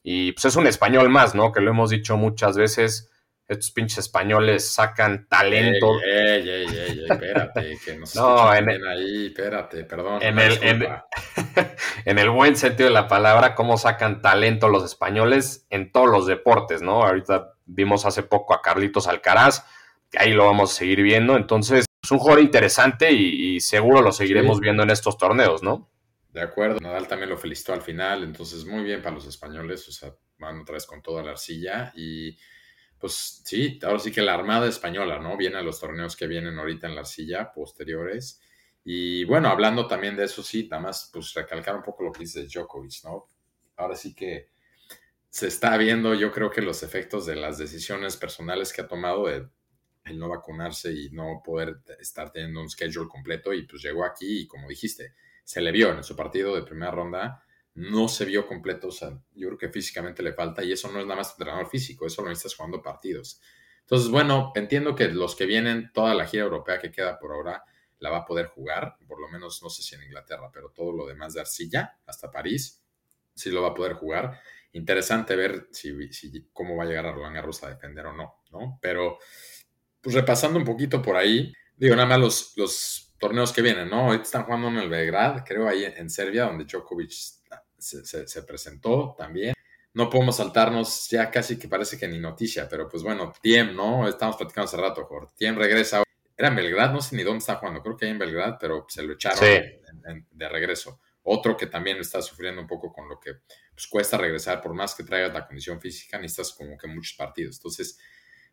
Y 0.03 0.33
pues 0.33 0.47
es 0.47 0.57
un 0.57 0.67
español 0.67 1.09
más, 1.09 1.35
¿no? 1.35 1.53
Que 1.53 1.61
lo 1.61 1.71
hemos 1.71 1.91
dicho 1.91 2.17
muchas 2.17 2.57
veces. 2.57 3.11
Estos 3.47 3.71
pinches 3.73 3.99
españoles 3.99 4.73
sacan 4.73 5.27
talento. 5.29 6.01
Ey, 6.03 6.49
ey, 6.49 6.67
ey, 6.67 7.05
espérate, 7.09 7.79
que 7.85 7.99
nos 7.99 8.15
no, 8.17 8.55
en 8.55 8.69
ahí, 8.87 9.27
espérate, 9.27 9.85
perdón. 9.85 10.23
En 10.23 10.39
el, 10.39 10.59
en, 12.05 12.19
el 12.19 12.31
buen 12.31 12.57
sentido 12.57 12.89
de 12.89 12.95
la 12.95 13.09
palabra, 13.09 13.55
cómo 13.55 13.77
sacan 13.77 14.23
talento 14.23 14.69
los 14.69 14.85
españoles 14.85 15.67
en 15.71 15.93
todos 15.93 16.09
los 16.09 16.27
deportes, 16.27 16.83
¿no? 16.83 17.05
Ahorita 17.05 17.55
vimos 17.67 18.07
hace 18.07 18.23
poco 18.23 18.55
a 18.55 18.63
Carlitos 18.63 19.07
Alcaraz, 19.07 19.67
que 20.11 20.19
ahí 20.19 20.33
lo 20.33 20.47
vamos 20.47 20.73
a 20.73 20.75
seguir 20.75 21.03
viendo. 21.03 21.37
Entonces, 21.37 21.85
es 22.03 22.11
un 22.11 22.19
jugador 22.19 22.43
interesante 22.43 23.13
y, 23.13 23.61
seguro 23.61 24.03
lo 24.03 24.13
seguiremos 24.13 24.61
viendo 24.61 24.83
en 24.83 24.91
estos 24.91 25.19
torneos, 25.19 25.63
¿no? 25.63 25.92
De 26.33 26.41
acuerdo, 26.41 26.81
Nadal 26.81 27.07
también 27.07 27.29
lo 27.31 27.37
felicitó 27.37 27.75
al 27.75 27.83
final, 27.83 28.25
entonces 28.25 28.65
muy 28.65 28.83
bien 28.83 29.03
para 29.03 29.15
los 29.15 29.27
españoles, 29.27 29.87
o 29.89 29.93
sea, 29.93 30.15
van 30.39 30.61
otra 30.61 30.75
vez 30.75 30.87
con 30.87 31.03
toda 31.03 31.23
la 31.23 31.33
arcilla 31.33 31.93
y 31.95 32.37
pues 32.99 33.43
sí, 33.45 33.79
ahora 33.83 33.99
sí 33.99 34.11
que 34.13 34.23
la 34.23 34.35
Armada 34.35 34.67
Española, 34.69 35.19
¿no? 35.19 35.37
Viene 35.37 35.59
a 35.59 35.63
los 35.63 35.79
torneos 35.81 36.17
que 36.17 36.27
vienen 36.27 36.59
ahorita 36.59 36.87
en 36.87 36.95
la 36.95 37.03
arcilla, 37.03 37.53
posteriores, 37.53 38.41
Y 38.85 39.25
bueno, 39.25 39.49
hablando 39.49 39.87
también 39.87 40.17
de 40.17 40.25
eso, 40.25 40.43
sí, 40.43 40.69
nada 40.71 40.83
más 40.83 41.11
pues 41.13 41.35
recalcar 41.35 41.77
un 41.77 41.83
poco 41.83 42.05
lo 42.05 42.13
que 42.13 42.21
dice 42.21 42.47
Djokovic, 42.47 43.05
¿no? 43.05 43.29
Ahora 43.77 43.97
sí 43.97 44.15
que 44.15 44.51
se 45.31 45.49
está 45.49 45.77
viendo, 45.77 46.15
yo 46.15 46.33
creo 46.33 46.51
que 46.51 46.63
los 46.63 46.83
efectos 46.83 47.27
de 47.27 47.37
las 47.37 47.59
decisiones 47.59 48.17
personales 48.17 48.73
que 48.73 48.83
ha 48.83 48.89
tomado 48.89 49.27
de 49.27 49.49
el 50.05 50.19
no 50.19 50.29
vacunarse 50.29 50.93
y 50.93 51.11
no 51.11 51.43
poder 51.45 51.81
estar 52.01 52.33
teniendo 52.33 52.61
un 52.61 52.71
schedule 52.71 53.09
completo 53.09 53.53
y 53.53 53.67
pues 53.67 53.83
llegó 53.83 54.05
aquí 54.05 54.43
y 54.43 54.47
como 54.47 54.69
dijiste, 54.69 55.15
se 55.45 55.61
le 55.61 55.73
vio 55.73 55.93
en 55.93 56.05
su 56.05 56.17
partido 56.17 56.55
de 56.55 56.63
primera 56.63 56.91
ronda, 56.91 57.45
no 57.75 58.09
se 58.09 58.25
vio 58.25 58.47
completo, 58.47 58.89
o 58.89 58.93
sea, 58.93 59.11
yo 59.35 59.49
creo 59.49 59.59
que 59.59 59.69
físicamente 59.71 60.23
le 60.23 60.33
falta 60.33 60.63
y 60.63 60.73
eso 60.73 60.91
no 60.93 61.01
es 61.01 61.07
nada 61.07 61.17
más 61.17 61.31
entrenador 61.31 61.69
físico, 61.69 62.07
eso 62.07 62.23
lo 62.23 62.29
necesitas 62.29 62.57
jugando 62.57 62.83
partidos. 62.83 63.41
Entonces, 63.81 64.11
bueno, 64.11 64.53
entiendo 64.55 64.95
que 64.95 65.09
los 65.09 65.35
que 65.35 65.47
vienen, 65.47 65.91
toda 65.93 66.15
la 66.15 66.27
gira 66.27 66.45
europea 66.45 66.79
que 66.79 66.91
queda 66.91 67.19
por 67.19 67.33
ahora, 67.33 67.65
la 67.99 68.11
va 68.11 68.19
a 68.19 68.25
poder 68.25 68.47
jugar, 68.47 68.97
por 69.07 69.21
lo 69.21 69.29
menos 69.29 69.63
no 69.63 69.71
sé 69.71 69.83
si 69.83 69.95
en 69.95 70.03
Inglaterra, 70.03 70.51
pero 70.53 70.71
todo 70.71 70.93
lo 70.93 71.07
demás 71.07 71.35
de 71.35 71.41
Arcilla 71.41 71.99
hasta 72.07 72.31
París, 72.31 72.83
sí 73.35 73.51
lo 73.51 73.63
va 73.63 73.69
a 73.69 73.75
poder 73.75 73.95
jugar. 73.95 74.41
Interesante 74.73 75.37
ver 75.37 75.69
si, 75.71 76.13
si 76.13 76.49
cómo 76.53 76.77
va 76.77 76.85
a 76.85 76.87
llegar 76.87 77.07
a 77.07 77.13
Roland 77.13 77.37
Garros 77.37 77.63
a 77.63 77.71
defender 77.71 78.07
o 78.07 78.13
no, 78.13 78.43
¿no? 78.51 78.79
Pero, 78.83 79.19
pues 80.01 80.15
repasando 80.15 80.59
un 80.59 80.65
poquito 80.65 81.01
por 81.01 81.17
ahí, 81.17 81.53
digo, 81.77 81.95
nada 81.95 82.09
más 82.09 82.19
los, 82.19 82.53
los 82.57 83.12
torneos 83.23 83.53
que 83.53 83.63
vienen, 83.63 83.89
¿no? 83.89 84.07
Ahorita 84.07 84.25
están 84.25 84.43
jugando 84.43 84.67
en 84.67 84.79
el 84.79 84.89
Belgrad, 84.89 85.45
creo 85.45 85.69
ahí 85.69 85.85
en 85.85 86.11
Serbia, 86.11 86.47
donde 86.47 86.65
Djokovic 86.65 87.13
se, 87.79 88.43
presentó 88.43 89.15
también. 89.17 89.55
No 89.95 90.11
podemos 90.11 90.39
saltarnos, 90.39 91.09
ya 91.09 91.31
casi 91.31 91.57
que 91.57 91.69
parece 91.69 91.97
que 91.97 92.09
ni 92.09 92.19
noticia, 92.19 92.69
pero 92.69 92.89
pues 92.89 93.05
bueno, 93.05 93.33
Tiem, 93.41 93.77
¿no? 93.77 94.09
Estamos 94.09 94.35
platicando 94.35 94.65
hace 94.65 94.77
rato, 94.77 95.05
Jorge. 95.05 95.35
Tiem 95.37 95.57
regresa. 95.57 96.03
Era 96.37 96.49
en 96.49 96.57
Belgrad, 96.57 96.93
no 96.93 97.01
sé 97.01 97.15
ni 97.15 97.23
dónde 97.23 97.39
está 97.39 97.57
jugando, 97.57 97.81
creo 97.81 97.97
que 97.97 98.07
ahí 98.07 98.11
en 98.11 98.19
Belgrad, 98.19 98.57
pero 98.59 98.87
se 98.89 99.05
lo 99.05 99.13
echaron 99.13 99.41
de 100.33 100.49
regreso. 100.49 100.99
Otro 101.23 101.57
que 101.57 101.69
también 101.69 101.99
está 101.99 102.21
sufriendo 102.23 102.61
un 102.61 102.67
poco 102.67 102.93
con 102.93 103.09
lo 103.09 103.21
que 103.21 103.35
pues, 103.73 103.87
cuesta 103.87 104.19
regresar, 104.19 104.61
por 104.61 104.75
más 104.75 104.97
que 104.97 105.05
traigas 105.05 105.33
la 105.33 105.47
condición 105.47 105.81
física, 105.81 106.19
necesitas 106.19 106.55
como 106.55 106.77
que 106.77 106.89
muchos 106.89 107.17
partidos. 107.17 107.59
Entonces, 107.59 108.01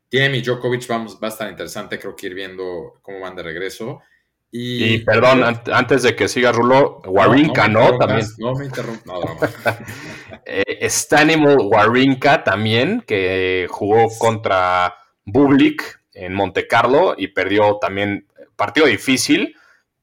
Tiem 0.10 0.36
y 0.36 0.42
Djokovic 0.44 0.88
vamos, 0.88 1.16
va 1.16 1.30
a 1.30 1.32
estar 1.32 1.50
interesante, 1.50 1.98
creo 1.98 2.16
que 2.16 2.28
ir 2.28 2.36
viendo 2.36 3.00
cómo 3.02 3.22
van 3.22 3.36
de 3.36 3.42
regreso. 3.42 4.04
Y, 4.52 5.00
perdón, 5.00 5.44
antes 5.72 6.02
de 6.02 6.16
que 6.16 6.28
siga 6.28 6.52
Rulo, 6.52 7.02
Warinka, 7.06 7.68
¿no? 7.68 7.98
también. 7.98 8.26
No 8.40 8.54
me 8.56 8.66
interrumpas. 8.66 9.06
No, 9.06 9.20
no. 9.22 9.38
eh, 10.46 10.90
Warinka 11.72 12.44
también, 12.44 13.02
que 13.06 13.68
jugó 13.70 14.08
contra 14.18 14.96
Bublik 15.26 16.02
en 16.14 16.34
Monte 16.34 16.68
Carlo 16.68 17.14
y 17.16 17.28
perdió 17.28 17.78
también 17.80 18.28
partido 18.56 18.88
difícil, 18.88 19.56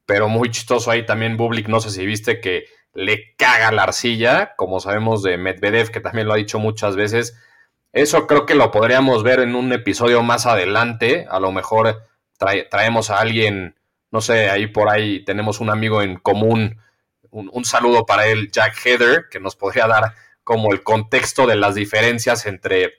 pero 0.05 0.29
muy 0.29 0.49
chistoso 0.49 0.91
ahí 0.91 1.05
también 1.05 1.35
Bublik, 1.35 1.67
no 1.67 1.81
sé 1.81 1.91
si 1.91 2.05
viste 2.05 2.39
que 2.39 2.65
le 2.93 3.35
caga 3.35 3.71
la 3.71 3.83
arcilla, 3.83 4.55
como 4.55 4.79
sabemos 4.79 5.21
de 5.21 5.37
Medvedev, 5.37 5.91
que 5.91 5.99
también 5.99 6.25
lo 6.25 6.33
ha 6.33 6.37
dicho 6.37 6.57
muchas 6.57 6.95
veces. 6.95 7.37
Eso 7.91 8.27
creo 8.27 8.45
que 8.45 8.55
lo 8.55 8.71
podríamos 8.71 9.23
ver 9.23 9.41
en 9.41 9.55
un 9.55 9.71
episodio 9.73 10.23
más 10.23 10.45
adelante. 10.45 11.27
A 11.29 11.39
lo 11.39 11.51
mejor 11.51 12.01
traemos 12.37 13.09
a 13.09 13.19
alguien 13.19 13.75
no 14.11 14.21
sé, 14.21 14.49
ahí 14.49 14.67
por 14.67 14.89
ahí 14.89 15.23
tenemos 15.25 15.59
un 15.59 15.69
amigo 15.69 16.01
en 16.01 16.17
común, 16.17 16.79
un, 17.29 17.65
saludo 17.65 18.05
para 18.05 18.27
él, 18.27 18.49
Jack 18.51 18.75
Heather, 18.83 19.25
que 19.29 19.39
nos 19.39 19.55
podría 19.55 19.85
dar 19.85 20.13
como 20.43 20.71
el 20.71 20.81
contexto 20.81 21.45
de 21.45 21.55
las 21.55 21.75
diferencias 21.75 22.45
entre 22.45 22.93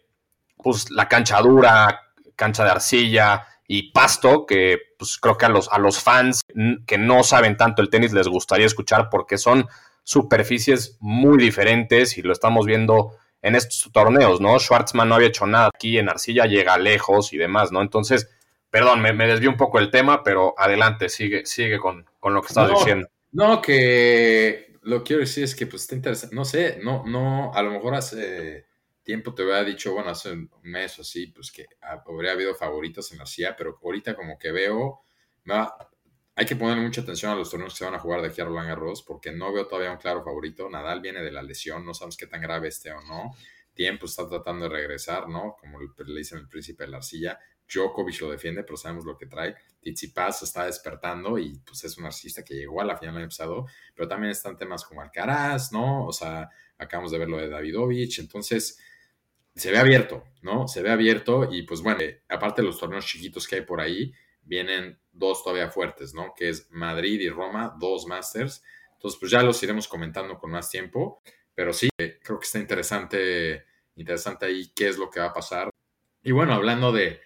pues, 0.57 0.91
la 0.91 1.09
cancha 1.09 1.41
dura, 1.41 2.13
cancha 2.37 2.65
de 2.65 2.71
arcilla 2.71 3.47
y 3.67 3.91
pasto, 3.91 4.47
que 4.47 4.79
pues, 4.99 5.19
creo 5.19 5.39
que 5.39 5.47
a 5.47 5.49
los, 5.49 5.69
a 5.73 5.79
los 5.79 6.01
fans 6.01 6.43
que 6.87 6.99
no 6.99 7.23
saben 7.23 7.57
tanto 7.57 7.83
el 7.83 7.91
tenis 7.91 8.13
les 8.13 8.29
gustaría 8.29 8.67
escuchar 8.67 9.09
porque 9.11 9.39
son 9.39 9.67
superficies 10.05 10.97
muy 11.01 11.39
diferentes 11.39 12.17
y 12.19 12.23
lo 12.23 12.33
estamos 12.33 12.67
viendo 12.67 13.17
en 13.43 13.55
estos 13.55 13.91
torneos, 13.93 14.41
¿no? 14.41 14.59
Schwartzman 14.59 15.09
no 15.09 15.15
había 15.15 15.29
hecho 15.29 15.47
nada 15.47 15.71
aquí 15.75 15.99
en 15.99 16.09
arcilla, 16.09 16.47
llega 16.47 16.79
lejos 16.79 17.33
y 17.33 17.37
demás, 17.37 17.73
¿no? 17.73 17.83
Entonces, 17.83 18.29
Perdón, 18.71 19.01
me, 19.01 19.13
me 19.13 19.27
desvió 19.27 19.51
un 19.51 19.57
poco 19.57 19.79
el 19.79 19.91
tema, 19.91 20.23
pero 20.23 20.55
adelante, 20.59 21.09
sigue, 21.09 21.47
sigue 21.47 21.79
con, 21.79 22.05
lo 22.23 22.43
que 22.43 22.49
estás 22.49 22.71
diciendo. 22.71 23.09
No, 23.33 23.63
que 23.63 24.75
lo 24.83 24.99
que 24.99 25.09
quiero 25.09 25.21
decir 25.21 25.45
es 25.45 25.55
que 25.55 25.67
pues 25.67 25.83
está 25.83 25.95
interesante. 25.95 26.35
No 26.35 26.45
sé, 26.45 26.79
no, 26.83 27.05
no, 27.07 27.53
a 27.55 27.63
lo 27.63 27.71
mejor 27.71 27.95
hace 27.95 28.67
tiempo 29.03 29.35
te 29.35 29.43
había 29.43 29.65
dicho, 29.65 29.95
bueno, 29.95 30.11
hace 30.11 30.33
un 30.33 30.51
mes 30.63 30.99
o 30.99 31.03
así, 31.03 31.29
pues 31.29 31.51
que 31.51 31.67
habría 31.81 32.33
habido 32.33 32.55
favoritos 32.55 33.11
en 33.13 33.19
la 33.19 33.27
CIA, 33.27 33.57
pero 33.57 33.79
ahorita 33.83 34.15
como 34.15 34.39
que 34.39 34.53
veo, 34.53 35.01
hay 36.35 36.47
que 36.47 36.57
poner 36.57 36.77
mucha 36.77 37.01
atención 37.01 37.33
a 37.33 37.35
los 37.35 37.51
torneos 37.51 37.73
que 37.73 37.79
se 37.79 37.85
van 37.85 37.95
a 37.95 37.99
jugar 37.99 38.21
de 38.21 38.29
aquí 38.29 38.41
a 38.41 38.45
Roland 38.45 38.69
Garros, 38.69 39.03
porque 39.03 39.33
no 39.33 39.53
veo 39.53 39.67
todavía 39.67 39.93
un 39.93 39.99
claro 39.99 40.23
favorito. 40.23 40.69
Nadal 40.69 41.01
viene 41.01 41.23
de 41.23 41.33
la 41.33 41.43
lesión, 41.43 41.85
no 41.85 41.95
sabemos 41.95 42.17
qué 42.17 42.27
tan 42.27 42.43
grave 42.43 42.69
esté 42.69 42.93
o 42.93 43.01
no. 43.01 43.35
Tiempo 43.73 44.07
está 44.07 44.29
tratando 44.29 44.69
de 44.69 44.77
regresar, 44.77 45.29
¿no? 45.29 45.57
Como 45.59 45.79
le 45.81 46.19
dicen 46.19 46.39
el 46.39 46.49
príncipe 46.49 46.85
de 46.85 46.91
la 46.91 46.99
arcilla. 46.99 47.39
Djokovic 47.73 48.21
lo 48.21 48.31
defiende, 48.31 48.65
pero 48.65 48.77
sabemos 48.77 49.05
lo 49.05 49.17
que 49.17 49.27
trae. 49.27 49.55
Tsitsipas 49.81 50.43
está 50.43 50.65
despertando 50.67 51.39
y 51.39 51.59
pues 51.61 51.85
es 51.85 51.97
un 51.99 52.07
artista 52.07 52.45
que 52.45 52.55
llegó 52.55 52.81
a 52.81 52.85
la 52.85 52.97
final 52.97 53.15
del 53.15 53.23
año 53.23 53.29
pasado, 53.29 53.67
pero 53.95 54.09
también 54.09 54.31
están 54.31 54.57
temas 54.57 54.85
como 54.85 55.03
Alcaraz, 55.03 55.73
¿no? 55.73 56.07
O 56.07 56.13
sea, 56.13 56.49
acabamos 56.79 57.13
de 57.13 57.19
ver 57.19 57.29
lo 57.29 57.39
de 57.39 57.49
Davidovich, 57.49 58.19
entonces 58.19 58.79
se 59.55 59.71
ve 59.71 59.79
abierto, 59.79 60.25
¿no? 60.43 60.69
Se 60.69 60.83
ve 60.83 60.91
abierto 60.91 61.49
y 61.51 61.63
pues 61.63 61.83
bueno, 61.83 62.01
aparte 62.29 62.63
de 62.63 62.69
los 62.69 62.79
torneos 62.79 63.07
chiquitos 63.07 63.47
que 63.47 63.57
hay 63.57 63.63
por 63.63 63.81
ahí, 63.81 64.13
vienen 64.43 64.99
dos 65.13 65.43
todavía 65.43 65.69
fuertes, 65.69 66.15
¿no? 66.15 66.33
Que 66.35 66.49
es 66.49 66.71
Madrid 66.71 67.21
y 67.21 67.29
Roma, 67.29 67.77
dos 67.79 68.07
Masters. 68.07 68.63
Entonces, 68.95 69.21
pues 69.21 69.31
ya 69.31 69.43
los 69.43 69.63
iremos 69.63 69.87
comentando 69.87 70.39
con 70.39 70.51
más 70.51 70.71
tiempo, 70.71 71.23
pero 71.55 71.73
sí, 71.73 71.89
creo 71.97 72.39
que 72.39 72.45
está 72.45 72.59
interesante, 72.59 73.65
interesante 73.97 74.47
ahí 74.47 74.73
qué 74.75 74.89
es 74.89 74.97
lo 74.97 75.11
que 75.11 75.21
va 75.21 75.27
a 75.27 75.33
pasar. 75.33 75.71
Y 76.23 76.33
bueno, 76.33 76.55
hablando 76.55 76.93
de, 76.93 77.21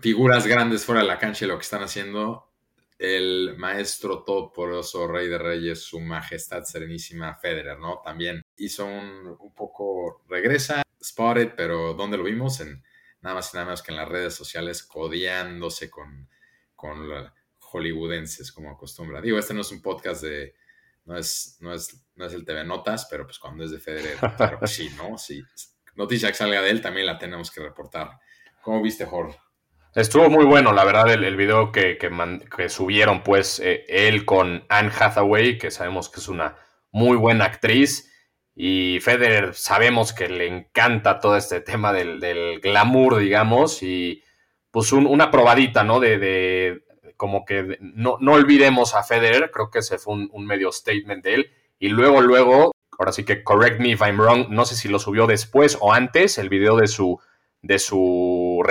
figuras 0.00 0.46
grandes 0.46 0.84
fuera 0.84 1.02
de 1.02 1.06
la 1.06 1.18
cancha 1.18 1.44
y 1.44 1.48
lo 1.48 1.56
que 1.56 1.62
están 1.62 1.82
haciendo. 1.82 2.52
El 2.98 3.56
maestro 3.58 4.22
todopoderoso 4.24 5.06
Rey 5.06 5.28
de 5.28 5.38
Reyes, 5.38 5.82
su 5.82 6.00
majestad 6.00 6.64
serenísima 6.64 7.34
Federer, 7.34 7.78
¿no? 7.78 8.00
También 8.02 8.42
hizo 8.56 8.86
un, 8.86 9.36
un 9.38 9.54
poco, 9.54 10.24
regresa, 10.28 10.82
spotted, 11.02 11.52
pero 11.56 11.92
¿dónde 11.92 12.16
lo 12.16 12.24
vimos? 12.24 12.60
En 12.60 12.82
nada 13.20 13.34
más 13.34 13.52
y 13.52 13.56
nada 13.56 13.66
menos 13.66 13.82
que 13.82 13.92
en 13.92 13.98
las 13.98 14.08
redes 14.08 14.34
sociales, 14.34 14.82
codiándose 14.82 15.90
con, 15.90 16.28
con 16.74 17.08
los 17.08 17.30
hollywoodenses, 17.60 18.52
como 18.52 18.70
acostumbra. 18.70 19.20
Digo, 19.20 19.38
este 19.38 19.52
no 19.52 19.60
es 19.60 19.72
un 19.72 19.82
podcast 19.82 20.22
de, 20.22 20.54
no 21.04 21.16
es, 21.16 21.56
no 21.60 21.74
es, 21.74 22.04
no 22.14 22.26
es 22.26 22.32
el 22.32 22.44
TV 22.44 22.64
Notas, 22.64 23.06
pero 23.10 23.26
pues 23.26 23.38
cuando 23.38 23.64
es 23.64 23.70
de 23.70 23.78
Federer, 23.78 24.16
claro 24.36 24.66
sí, 24.66 24.90
¿no? 24.96 25.18
Sí. 25.18 25.42
Noticia 25.94 26.28
que 26.28 26.34
salga 26.34 26.62
de 26.62 26.70
él 26.70 26.80
también 26.80 27.06
la 27.06 27.18
tenemos 27.18 27.50
que 27.50 27.62
reportar. 27.62 28.18
¿Cómo 28.62 28.82
viste, 28.82 29.06
Jorge? 29.06 29.38
Estuvo 29.96 30.28
muy 30.28 30.44
bueno, 30.44 30.74
la 30.74 30.84
verdad, 30.84 31.10
el, 31.10 31.36
video 31.36 31.72
que, 31.72 31.96
que, 31.96 32.68
subieron, 32.68 33.22
pues, 33.22 33.60
eh, 33.60 33.86
él 33.88 34.26
con 34.26 34.62
Anne 34.68 34.90
Hathaway, 34.90 35.56
que 35.56 35.70
sabemos 35.70 36.10
que 36.10 36.20
es 36.20 36.28
una 36.28 36.54
muy 36.92 37.16
buena 37.16 37.46
actriz, 37.46 38.12
y 38.54 39.00
Federer 39.00 39.54
sabemos 39.54 40.12
que 40.12 40.28
le 40.28 40.48
encanta 40.48 41.18
todo 41.18 41.38
este 41.38 41.62
tema 41.62 41.94
del, 41.94 42.60
glamour, 42.60 43.16
digamos, 43.16 43.82
y 43.82 44.22
pues 44.70 44.92
una 44.92 45.30
probadita, 45.30 45.82
¿no? 45.82 45.98
De, 45.98 46.18
de 46.18 46.84
como 47.16 47.46
que 47.46 47.78
no, 47.80 48.18
no, 48.20 48.34
olvidemos 48.34 48.94
a 48.94 49.02
Federer, 49.02 49.50
creo 49.50 49.70
que 49.70 49.78
ese 49.78 49.96
fue 49.96 50.12
un, 50.30 50.46
medio 50.46 50.72
statement 50.72 51.24
de 51.24 51.34
él, 51.36 51.50
y 51.78 51.88
luego, 51.88 52.20
luego, 52.20 52.72
ahora 52.98 53.12
sí 53.12 53.24
que 53.24 53.42
correct 53.42 53.80
me 53.80 53.92
if 53.92 54.02
I'm 54.02 54.20
wrong, 54.20 54.50
no 54.50 54.66
sé 54.66 54.76
si 54.76 54.88
lo 54.88 54.98
subió 54.98 55.26
después 55.26 55.78
o 55.80 55.94
antes, 55.94 56.36
el 56.36 56.50
video 56.50 56.76
de 56.76 56.86
su, 56.86 57.18
de 57.62 57.78
su 57.78 58.62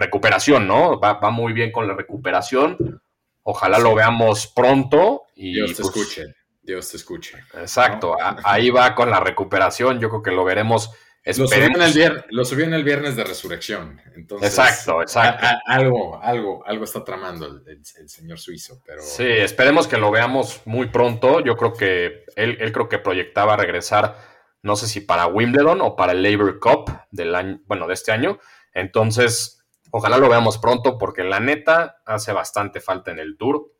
recuperación, 0.00 0.66
¿no? 0.66 0.98
Va, 0.98 1.18
muy 1.30 1.52
bien 1.52 1.70
con 1.70 1.86
la 1.86 1.94
recuperación. 1.94 3.00
Ojalá 3.42 3.78
lo 3.78 3.94
veamos 3.94 4.48
pronto. 4.48 5.24
Y, 5.36 5.54
Dios 5.54 5.76
te 5.76 5.82
pues, 5.82 5.96
escuche, 5.96 6.34
Dios 6.62 6.90
te 6.90 6.96
escuche. 6.96 7.38
Exacto, 7.54 8.16
ahí 8.44 8.70
va 8.70 8.94
con 8.94 9.10
la 9.10 9.20
recuperación. 9.20 10.00
Yo 10.00 10.08
creo 10.08 10.22
que 10.22 10.32
lo 10.32 10.44
veremos. 10.44 10.90
Lo 11.22 11.46
subió, 11.46 11.66
en 11.66 11.82
el 11.82 11.92
viernes, 11.92 12.24
lo 12.30 12.42
en 12.64 12.72
el 12.72 12.82
viernes 12.82 13.14
de 13.14 13.24
resurrección. 13.24 14.00
Entonces, 14.16 14.48
exacto, 14.48 15.02
exacto. 15.02 15.46
algo, 15.66 16.18
algo, 16.20 16.66
algo 16.66 16.84
está 16.84 17.04
tramando 17.04 17.60
el, 17.66 17.84
señor 17.84 18.38
suizo. 18.38 18.80
Pero... 18.86 19.02
Sí, 19.02 19.24
esperemos 19.24 19.86
que 19.86 19.98
lo 19.98 20.10
veamos 20.10 20.62
muy 20.64 20.88
pronto. 20.88 21.40
Yo 21.40 21.56
creo 21.56 21.74
que 21.74 22.24
él, 22.36 22.56
él 22.58 22.72
creo 22.72 22.88
que 22.88 22.98
proyectaba 22.98 23.56
regresar, 23.56 24.16
no 24.62 24.76
sé 24.76 24.88
si 24.88 25.02
para 25.02 25.26
Wimbledon 25.26 25.82
o 25.82 25.94
para 25.94 26.12
el 26.12 26.22
Labor 26.22 26.58
Cup 26.58 26.90
del 27.10 27.34
año, 27.34 27.60
bueno, 27.66 27.86
de 27.86 27.94
este 27.94 28.12
año. 28.12 28.38
Entonces, 28.72 29.59
Ojalá 29.90 30.18
lo 30.18 30.28
veamos 30.28 30.58
pronto 30.58 30.98
porque 30.98 31.24
la 31.24 31.40
neta 31.40 32.02
hace 32.04 32.32
bastante 32.32 32.80
falta 32.80 33.10
en 33.10 33.18
el 33.18 33.36
tour. 33.36 33.72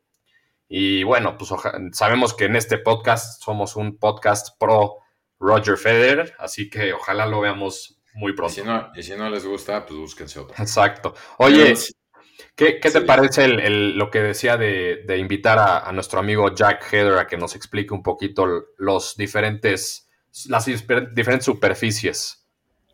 Y 0.67 1.03
bueno, 1.03 1.37
pues 1.37 1.51
sabemos 1.93 2.33
que 2.33 2.45
en 2.45 2.55
este 2.55 2.77
podcast 2.77 3.41
somos 3.41 3.75
un 3.75 3.97
podcast 3.97 4.57
pro 4.59 4.97
Roger 5.39 5.77
Federer, 5.77 6.33
así 6.39 6.69
que 6.69 6.93
ojalá 6.93 7.25
lo 7.25 7.41
veamos 7.41 7.99
muy 8.13 8.33
pronto. 8.33 8.53
Y 8.53 8.61
si 8.61 8.63
no, 8.63 8.91
y 8.95 9.03
si 9.03 9.15
no 9.15 9.29
les 9.29 9.45
gusta, 9.45 9.85
pues 9.85 9.99
búsquense 9.99 10.39
otro. 10.39 10.55
Exacto. 10.57 11.13
Oye, 11.37 11.75
¿Qué, 12.55 12.73
te 12.73 13.01
parece 13.01 13.47
lo 13.47 14.11
que 14.11 14.19
decía 14.19 14.57
de, 14.57 15.17
invitar 15.17 15.57
a, 15.59 15.91
nuestro 15.93 16.19
amigo 16.19 16.53
Jack 16.53 16.83
Heather 16.91 17.17
a 17.17 17.27
que 17.27 17.37
nos 17.37 17.55
explique 17.55 17.93
un 17.93 18.03
poquito 18.03 18.67
los 18.77 19.15
diferentes, 19.17 20.09
las 20.47 20.65
diferentes 20.65 21.45
superficies? 21.45 22.47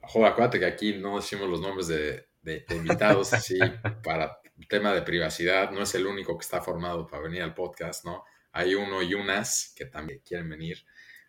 Joder, 0.04 0.32
acuérdate 0.32 0.60
que 0.60 0.66
aquí 0.66 0.94
no 0.94 1.18
decimos 1.18 1.50
los 1.50 1.60
nombres 1.60 1.88
de, 1.88 2.27
invitados 2.70 3.34
así 3.34 3.58
para 4.04 4.40
tema 4.68 4.94
de 4.94 5.02
privacidad. 5.02 5.72
No 5.72 5.84
es 5.84 5.94
el 5.96 6.08
único 6.08 6.38
que 6.38 6.44
está 6.44 6.62
formado 6.62 7.06
para 7.06 7.24
venir 7.24 7.42
al 7.42 7.54
podcast, 7.54 8.06
¿no? 8.06 8.24
Hay 8.52 8.76
uno 8.76 9.04
y 9.04 9.14
unas 9.14 9.74
que 9.76 9.86
también 9.86 10.22
quieren 10.26 10.50
venir. 10.50 10.86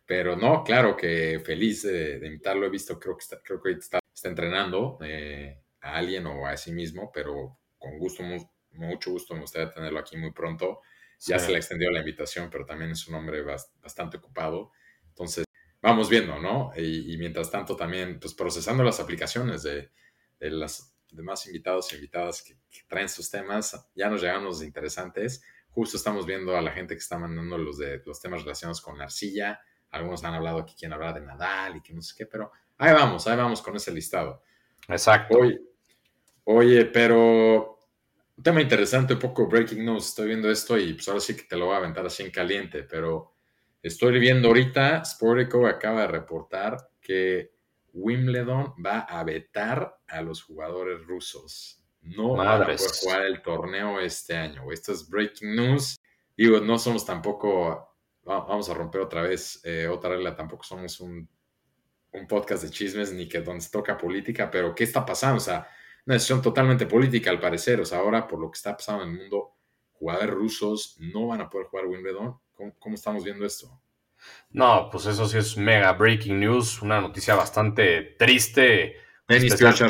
Pero 0.07 0.37
no, 0.37 0.65
claro 0.65 0.97
que 0.97 1.41
feliz 1.45 1.83
de, 1.83 2.21
invitarlo. 2.25 2.67
He 2.67 2.71
visto, 2.71 2.99
creo 2.99 3.17
que 3.17 3.23
está, 3.23 3.43
creo 3.43 3.61
que 3.61 3.73
está, 3.73 3.99
está 4.15 4.29
entrenando 4.29 4.99
eh, 5.03 5.61
a 5.83 5.97
alguien 5.97 6.27
o 6.27 6.47
a 6.47 6.57
sí 6.57 6.73
mismo, 6.73 7.11
pero 7.13 7.59
con 7.77 7.99
gusto, 7.99 8.23
mucho 8.73 9.11
gusto 9.11 9.35
me 9.35 9.43
gustaría 9.43 9.71
tenerlo 9.71 9.99
aquí 9.99 10.17
muy 10.17 10.33
pronto. 10.33 10.81
Ya 11.21 11.39
se 11.39 11.51
le 11.51 11.59
extendió 11.59 11.91
la 11.91 11.99
invitación, 11.99 12.49
pero 12.49 12.65
también 12.65 12.93
es 12.93 13.07
un 13.09 13.17
hombre 13.17 13.43
bastante 13.43 14.19
ocupado. 14.19 14.71
Entonces, 15.09 15.45
vamos 15.83 16.09
viendo, 16.09 16.39
¿no? 16.39 16.73
Y, 16.77 17.17
mientras 17.19 17.51
tanto 17.51 17.75
también, 17.75 18.21
pues 18.21 18.35
procesando 18.35 18.85
las 18.85 19.01
aplicaciones 19.01 19.65
de, 19.65 19.91
de 20.39 20.51
los 20.51 20.93
demás 21.17 21.47
invitados 21.47 21.93
e 21.93 21.97
invitadas 21.97 22.43
que, 22.43 22.57
traen 22.87 23.09
sus 23.09 23.31
temas, 23.31 23.89
ya 23.95 24.09
nos 24.09 24.23
llegan 24.23 24.45
los 24.45 24.63
interesantes. 24.63 25.43
Justo 25.71 25.97
estamos 25.97 26.27
viendo 26.27 26.57
a 26.57 26.63
la 26.63 26.71
gente 26.73 26.95
que 26.95 27.01
está 27.01 27.19
mandando 27.19 27.59
los, 27.59 27.79
de, 27.79 28.03
los 28.05 28.21
temas 28.21 28.43
relacionados 28.43 28.81
con 28.81 28.99
la 28.99 29.05
arcilla. 29.05 29.61
Algunos 29.91 30.23
han 30.25 30.35
hablado 30.35 30.59
aquí 30.59 30.75
quieren 30.75 30.95
hablar 30.95 31.15
de 31.15 31.21
Nadal 31.21 31.77
y 31.77 31.83
que 31.83 31.95
no 31.95 32.03
sé 32.03 32.15
qué, 32.17 32.27
pero 32.27 32.53
ahí 32.79 32.93
vamos, 32.93 33.27
ahí 33.27 33.37
vamos 33.37 33.63
con 33.63 33.77
ese 33.77 33.93
listado. 33.93 34.43
Exacto. 34.89 35.39
Oye, 35.39 35.61
oye 36.45 36.85
pero 36.87 37.79
un 38.39 38.45
tema 38.45 38.63
interesante, 38.63 39.15
un 39.15 39.21
poco 39.21 39.49
breaking 39.49 39.85
news. 39.85 40.11
Estoy 40.11 40.29
viendo 40.29 40.51
esto 40.51 40.79
y 40.79 40.95
pues 40.95 41.09
ahora 41.09 41.21
sí 41.21 41.37
que 41.37 41.43
te 41.43 41.57
lo 41.57 41.67
voy 41.67 41.75
a 41.75 41.79
aventar 41.79 42.07
así 42.07 42.23
en 42.23 42.31
caliente, 42.31 42.85
pero 42.85 43.35
estoy 43.83 44.19
viendo 44.21 44.49
ahorita, 44.49 45.05
Sportico 45.05 45.67
acaba 45.67 46.03
de 46.03 46.07
reportar 46.09 46.77
que 47.01 47.58
Wimbledon 47.93 48.75
va 48.85 49.01
a 49.01 49.25
vetar 49.25 49.99
a 50.07 50.23
los 50.23 50.43
jugadores 50.43 51.07
rusos. 51.07 51.85
No 52.01 52.35
van 52.35 52.63
a 52.63 52.65
poder 52.65 52.79
jugar 53.03 53.23
el 53.23 53.43
torneo 53.43 54.01
este 54.01 54.37
año. 54.37 54.71
Esto 54.73 54.93
es 54.93 55.09
breaking 55.09 55.57
news. 55.57 55.99
Digo, 56.37 56.61
no 56.61 56.79
somos 56.79 57.05
tampoco, 57.05 57.97
vamos 58.25 58.69
a 58.69 58.75
romper 58.75 59.01
otra 59.01 59.23
vez 59.23 59.61
eh, 59.65 59.89
otra 59.89 60.11
regla, 60.11 60.37
tampoco 60.37 60.63
somos 60.63 61.01
un, 61.01 61.29
un 62.13 62.27
podcast 62.27 62.63
de 62.63 62.71
chismes 62.71 63.13
ni 63.13 63.29
que 63.29 63.41
donde 63.41 63.61
se 63.61 63.71
toca 63.71 63.99
política, 63.99 64.51
pero 64.51 64.75
¿qué 64.75 64.85
está 64.85 65.05
pasando? 65.05 65.39
O 65.39 65.41
sea, 65.41 65.69
una 66.07 66.15
decisión 66.15 66.41
totalmente 66.41 66.87
política 66.87 67.31
al 67.31 67.39
parecer. 67.41 67.81
O 67.81 67.85
sea, 67.85 67.99
ahora 67.99 68.27
por 68.27 68.41
lo 68.41 68.51
que 68.51 68.57
está 68.57 68.77
pasando 68.77 69.05
en 69.05 69.11
el 69.11 69.19
mundo, 69.19 69.57
jugadores 69.93 70.31
rusos 70.31 70.97
no 71.01 71.27
van 71.27 71.43
a 71.43 71.51
poder 71.51 71.67
jugar 71.67 71.87
Wimbledon. 71.87 72.39
¿Cómo, 72.79 72.95
estamos 72.95 73.23
viendo 73.23 73.45
esto? 73.45 73.71
No, 74.51 74.89
pues 74.91 75.07
eso 75.07 75.27
sí 75.27 75.39
es 75.39 75.57
mega 75.57 75.93
breaking 75.93 76.41
news, 76.41 76.83
una 76.83 77.01
noticia 77.01 77.35
bastante 77.35 78.17
triste. 78.19 78.97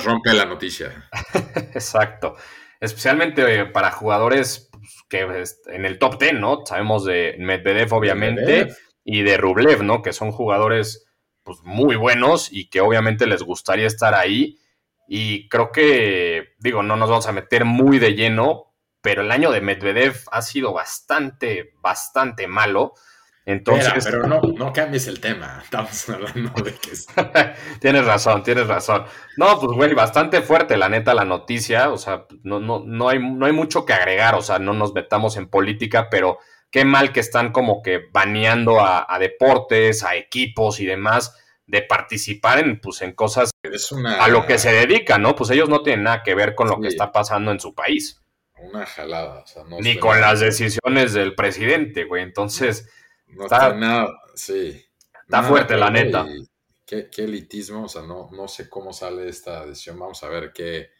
Rompe 0.05 0.33
la 0.35 0.45
noticia. 0.45 1.09
Exacto. 1.75 2.37
Especialmente 2.81 3.67
para 3.67 3.91
jugadores 3.91 4.69
pues, 4.73 5.05
que 5.09 5.45
en 5.67 5.85
el 5.85 5.99
top 5.99 6.19
10, 6.21 6.35
¿no? 6.35 6.65
Sabemos 6.65 7.05
de 7.05 7.37
Medvedev, 7.39 7.93
obviamente, 7.93 8.69
y 9.05 9.23
de 9.23 9.37
Rublev, 9.37 9.83
¿no? 9.83 10.03
Que 10.03 10.13
son 10.13 10.33
jugadores 10.33 11.07
pues, 11.43 11.59
muy 11.63 11.97
buenos 11.97 12.53
y 12.53 12.69
que 12.69 12.81
obviamente 12.81 13.27
les 13.27 13.43
gustaría 13.43 13.87
estar 13.87 14.15
ahí 14.15 14.59
y 15.09 15.49
creo 15.49 15.73
que, 15.73 16.55
digo, 16.59 16.83
no 16.83 16.97
nos 16.97 17.09
vamos 17.09 17.27
a 17.27 17.33
meter 17.33 17.65
muy 17.65 17.99
de 17.99 18.15
lleno, 18.15 18.75
pero 19.01 19.23
el 19.23 19.33
año 19.33 19.51
de 19.51 19.63
Medvedev 19.63 20.17
ha 20.31 20.43
sido 20.43 20.75
bastante, 20.75 21.73
bastante 21.81 22.47
malo. 22.47 22.93
Entonces, 23.49 24.05
pero 24.05 24.27
no, 24.27 24.43
no 24.43 24.75
cambies 24.75 25.07
el 25.07 25.21
tema. 25.21 25.61
Estamos 25.65 26.07
hablando 26.11 26.63
de 26.63 26.75
que. 26.75 26.91
tienes 27.81 28.05
razón, 28.05 28.43
tienes 28.43 28.67
razón. 28.67 29.07
No, 29.39 29.59
pues, 29.59 29.73
güey, 29.73 29.95
bastante 29.95 30.43
fuerte, 30.43 30.77
la 30.77 30.91
neta, 30.91 31.15
la 31.15 31.25
noticia. 31.25 31.89
O 31.89 31.97
sea, 31.97 32.27
no, 32.43 32.61
no, 32.61 32.83
no, 32.85 33.09
hay, 33.09 33.19
no 33.19 33.47
hay 33.47 33.53
mucho 33.53 33.87
que 33.87 33.95
agregar. 33.95 34.35
O 34.35 34.43
sea, 34.43 34.59
no 34.59 34.75
nos 34.75 34.93
metamos 34.93 35.39
en 35.39 35.49
política, 35.49 36.09
pero 36.11 36.39
qué 36.71 36.85
mal 36.85 37.11
que 37.11 37.21
están 37.21 37.51
como 37.51 37.81
que 37.81 38.03
baneando 38.13 38.81
a, 38.81 39.07
a 39.09 39.19
deportes, 39.19 40.05
a 40.05 40.15
equipos 40.15 40.79
y 40.81 40.85
demás 40.85 41.35
de 41.67 41.81
participar 41.81 42.59
en, 42.59 42.79
pues, 42.81 43.01
en 43.01 43.13
cosas 43.13 43.51
a 44.21 44.29
lo 44.29 44.45
que 44.45 44.59
se 44.59 44.73
dedican, 44.73 45.23
¿no? 45.23 45.35
Pues 45.35 45.49
ellos 45.51 45.71
no 45.71 45.83
tienen 45.83 46.05
nada 46.05 46.23
que 46.23 46.35
ver 46.35 46.55
con 46.55 46.69
lo 46.69 46.81
que 46.81 46.89
está 46.89 47.13
pasando 47.13 47.51
en 47.51 47.61
su 47.61 47.75
país. 47.75 48.21
Una 48.59 48.85
jalada. 48.85 49.43
Ni 49.81 49.97
con 49.97 50.21
las 50.21 50.41
decisiones 50.41 51.15
del 51.15 51.35
presidente, 51.35 52.05
güey. 52.05 52.23
Entonces. 52.23 52.91
No 53.31 53.45
está, 53.45 53.75
nada, 53.75 54.09
sí. 54.35 54.85
Está 55.25 55.43
fuerte, 55.43 55.77
la 55.77 55.91
neta. 55.91 56.27
Qué, 56.87 57.11
qué, 57.11 57.25
elitismo, 57.25 57.85
o 57.85 57.89
sea, 57.89 58.03
no, 58.03 58.31
no 58.33 58.49
sé 58.49 58.69
cómo 58.69 58.93
sale 58.93 59.29
esta 59.29 59.67
decisión. 59.67 59.99
Vamos 59.99 60.23
a 60.23 60.29
ver 60.29 60.53
qué, 60.55 60.91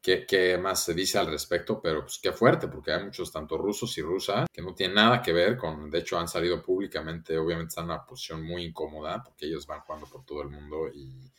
qué, 0.00 0.58
más 0.58 0.82
se 0.84 0.94
dice 0.94 1.18
al 1.18 1.26
respecto, 1.26 1.80
pero 1.82 2.02
pues 2.02 2.18
qué 2.22 2.32
fuerte, 2.32 2.68
porque 2.68 2.92
hay 2.92 3.04
muchos, 3.04 3.30
tanto 3.30 3.58
rusos 3.58 3.96
y 3.98 4.02
rusas, 4.02 4.46
que 4.50 4.62
no 4.62 4.74
tienen 4.74 4.96
nada 4.96 5.20
que 5.20 5.32
ver 5.32 5.58
con, 5.58 5.90
de 5.90 5.98
hecho 5.98 6.18
han 6.18 6.28
salido 6.28 6.62
públicamente, 6.62 7.36
obviamente 7.36 7.68
están 7.68 7.84
en 7.84 7.90
una 7.90 8.06
posición 8.06 8.42
muy 8.42 8.64
incómoda, 8.64 9.22
porque 9.22 9.46
ellos 9.46 9.66
van 9.66 9.80
jugando 9.80 10.06
por 10.06 10.24
todo 10.24 10.42
el 10.42 10.48
mundo 10.48 10.88
y, 10.88 11.30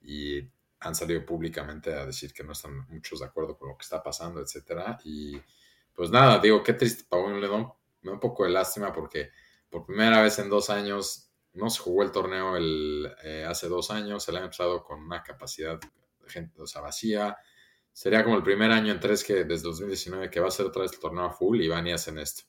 y 0.00 0.50
han 0.80 0.94
salido 0.94 1.24
públicamente 1.26 1.92
a 1.92 2.06
decir 2.06 2.32
que 2.32 2.44
no 2.44 2.52
están 2.52 2.86
muchos 2.88 3.20
de 3.20 3.26
acuerdo 3.26 3.58
con 3.58 3.68
lo 3.68 3.76
que 3.76 3.82
está 3.82 4.02
pasando, 4.02 4.40
etcétera. 4.40 4.98
Y 5.04 5.38
pues 5.94 6.10
nada, 6.10 6.38
digo, 6.38 6.62
qué 6.62 6.72
triste 6.72 7.04
para 7.08 7.24
un 7.24 7.40
me 7.40 7.46
da 7.46 8.12
un 8.12 8.20
poco 8.20 8.44
de 8.44 8.50
lástima 8.50 8.92
porque 8.92 9.30
por 9.70 9.86
primera 9.86 10.22
vez 10.22 10.38
en 10.38 10.48
dos 10.48 10.70
años 10.70 11.30
no 11.54 11.70
se 11.70 11.80
jugó 11.80 12.02
el 12.02 12.12
torneo 12.12 12.56
el, 12.56 13.10
eh, 13.24 13.44
hace 13.46 13.68
dos 13.68 13.90
años, 13.90 14.22
se 14.22 14.32
le 14.32 14.38
ha 14.38 14.42
empezado 14.42 14.82
con 14.82 15.02
una 15.02 15.22
capacidad 15.22 15.78
de 15.78 16.30
gente, 16.30 16.60
o 16.60 16.66
sea, 16.66 16.82
vacía, 16.82 17.36
sería 17.92 18.22
como 18.22 18.36
el 18.36 18.42
primer 18.42 18.70
año 18.70 18.92
en 18.92 19.00
tres 19.00 19.24
que 19.24 19.44
desde 19.44 19.64
2019 19.64 20.30
que 20.30 20.40
va 20.40 20.48
a 20.48 20.52
ser 20.52 20.66
otra 20.66 20.82
vez 20.82 20.92
el 20.92 21.00
torneo 21.00 21.24
a 21.24 21.32
full 21.32 21.60
y 21.60 21.68
van 21.68 21.86
y 21.86 21.92
hacen 21.92 22.18
esto. 22.18 22.44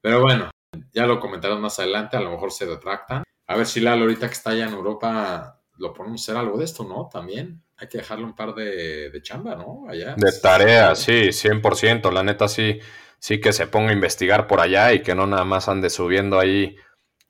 Pero 0.00 0.20
bueno, 0.20 0.50
ya 0.92 1.06
lo 1.06 1.20
comentaremos 1.20 1.62
más 1.62 1.78
adelante, 1.78 2.16
a 2.16 2.20
lo 2.20 2.30
mejor 2.30 2.52
se 2.52 2.66
retractan. 2.66 3.22
A 3.46 3.56
ver 3.56 3.66
si 3.66 3.80
Lalo 3.80 4.02
ahorita 4.02 4.26
que 4.26 4.34
está 4.34 4.50
allá 4.50 4.66
en 4.66 4.74
Europa 4.74 5.60
lo 5.78 5.92
ponemos 5.92 6.20
a 6.20 6.24
hacer 6.24 6.36
algo 6.36 6.58
de 6.58 6.64
esto, 6.64 6.84
¿no? 6.84 7.08
También 7.10 7.62
hay 7.76 7.88
que 7.88 7.98
dejarle 7.98 8.24
un 8.24 8.34
par 8.34 8.54
de, 8.54 9.10
de 9.10 9.22
chamba, 9.22 9.56
¿no? 9.56 9.84
Allá. 9.88 10.14
De 10.16 10.32
tarea, 10.40 10.94
sí, 10.94 11.32
100%. 11.32 12.12
La 12.12 12.22
neta 12.22 12.46
sí, 12.46 12.78
sí 13.22 13.40
que 13.40 13.52
se 13.52 13.68
ponga 13.68 13.90
a 13.90 13.92
investigar 13.92 14.48
por 14.48 14.60
allá 14.60 14.92
y 14.92 15.00
que 15.00 15.14
no 15.14 15.28
nada 15.28 15.44
más 15.44 15.68
ande 15.68 15.90
subiendo 15.90 16.40
ahí 16.40 16.74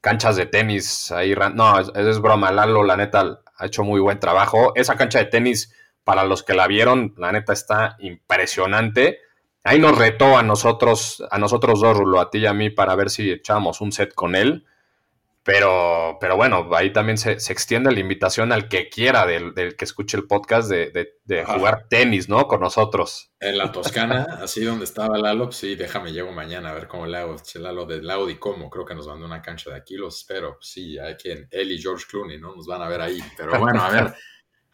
canchas 0.00 0.36
de 0.36 0.46
tenis. 0.46 1.12
Ahí, 1.12 1.34
no, 1.54 1.78
es, 1.78 2.18
broma. 2.18 2.50
Lalo, 2.50 2.82
la 2.82 2.96
neta, 2.96 3.42
ha 3.58 3.66
hecho 3.66 3.84
muy 3.84 4.00
buen 4.00 4.18
trabajo. 4.18 4.72
Esa 4.74 4.96
cancha 4.96 5.18
de 5.18 5.26
tenis 5.26 5.74
para 6.02 6.24
los 6.24 6.42
que 6.42 6.54
la 6.54 6.66
vieron, 6.66 7.14
la 7.18 7.30
neta 7.30 7.52
está 7.52 7.96
impresionante. 7.98 9.18
Ahí 9.64 9.78
nos 9.78 9.98
retó 9.98 10.38
a 10.38 10.42
nosotros, 10.42 11.22
a 11.30 11.38
nosotros 11.38 11.82
dos, 11.82 11.94
Rulo, 11.94 12.20
a 12.20 12.30
ti 12.30 12.38
y 12.38 12.46
a 12.46 12.54
mí, 12.54 12.70
para 12.70 12.94
ver 12.94 13.10
si 13.10 13.30
echábamos 13.30 13.82
un 13.82 13.92
set 13.92 14.14
con 14.14 14.34
él. 14.34 14.64
Pero, 15.44 16.18
pero 16.20 16.36
bueno, 16.36 16.70
ahí 16.72 16.92
también 16.92 17.18
se, 17.18 17.32
extiende 17.32 17.90
la 17.90 17.98
invitación 17.98 18.52
al 18.52 18.68
que 18.68 18.88
quiera, 18.88 19.26
del, 19.26 19.54
que 19.54 19.84
escuche 19.84 20.16
el 20.16 20.28
podcast, 20.28 20.70
de, 20.70 21.44
jugar 21.44 21.88
tenis, 21.88 22.28
¿no? 22.28 22.46
Con 22.46 22.60
nosotros. 22.60 23.32
En 23.40 23.58
la 23.58 23.72
Toscana, 23.72 24.38
así 24.40 24.62
donde 24.64 24.84
estaba 24.84 25.18
Lalo, 25.18 25.50
sí, 25.50 25.74
déjame, 25.74 26.12
llego 26.12 26.30
mañana 26.30 26.70
a 26.70 26.74
ver 26.74 26.86
cómo 26.86 27.06
le 27.06 27.18
hago. 27.18 27.36
Lalo 27.56 27.86
de 27.86 28.02
Lalo 28.02 28.30
y 28.30 28.36
cómo, 28.36 28.70
creo 28.70 28.84
que 28.84 28.94
nos 28.94 29.08
mandó 29.08 29.26
una 29.26 29.42
cancha 29.42 29.70
de 29.70 29.76
aquí, 29.76 29.96
los 29.96 30.18
espero. 30.18 30.58
Sí, 30.60 30.96
hay 30.98 31.16
quien, 31.16 31.48
él 31.50 31.72
y 31.72 31.82
George 31.82 32.06
Clooney, 32.08 32.38
¿no? 32.38 32.54
Nos 32.54 32.66
van 32.66 32.82
a 32.82 32.88
ver 32.88 33.00
ahí. 33.00 33.18
Pero 33.36 33.58
bueno, 33.58 33.82
a 33.82 33.90
ver. 33.90 34.14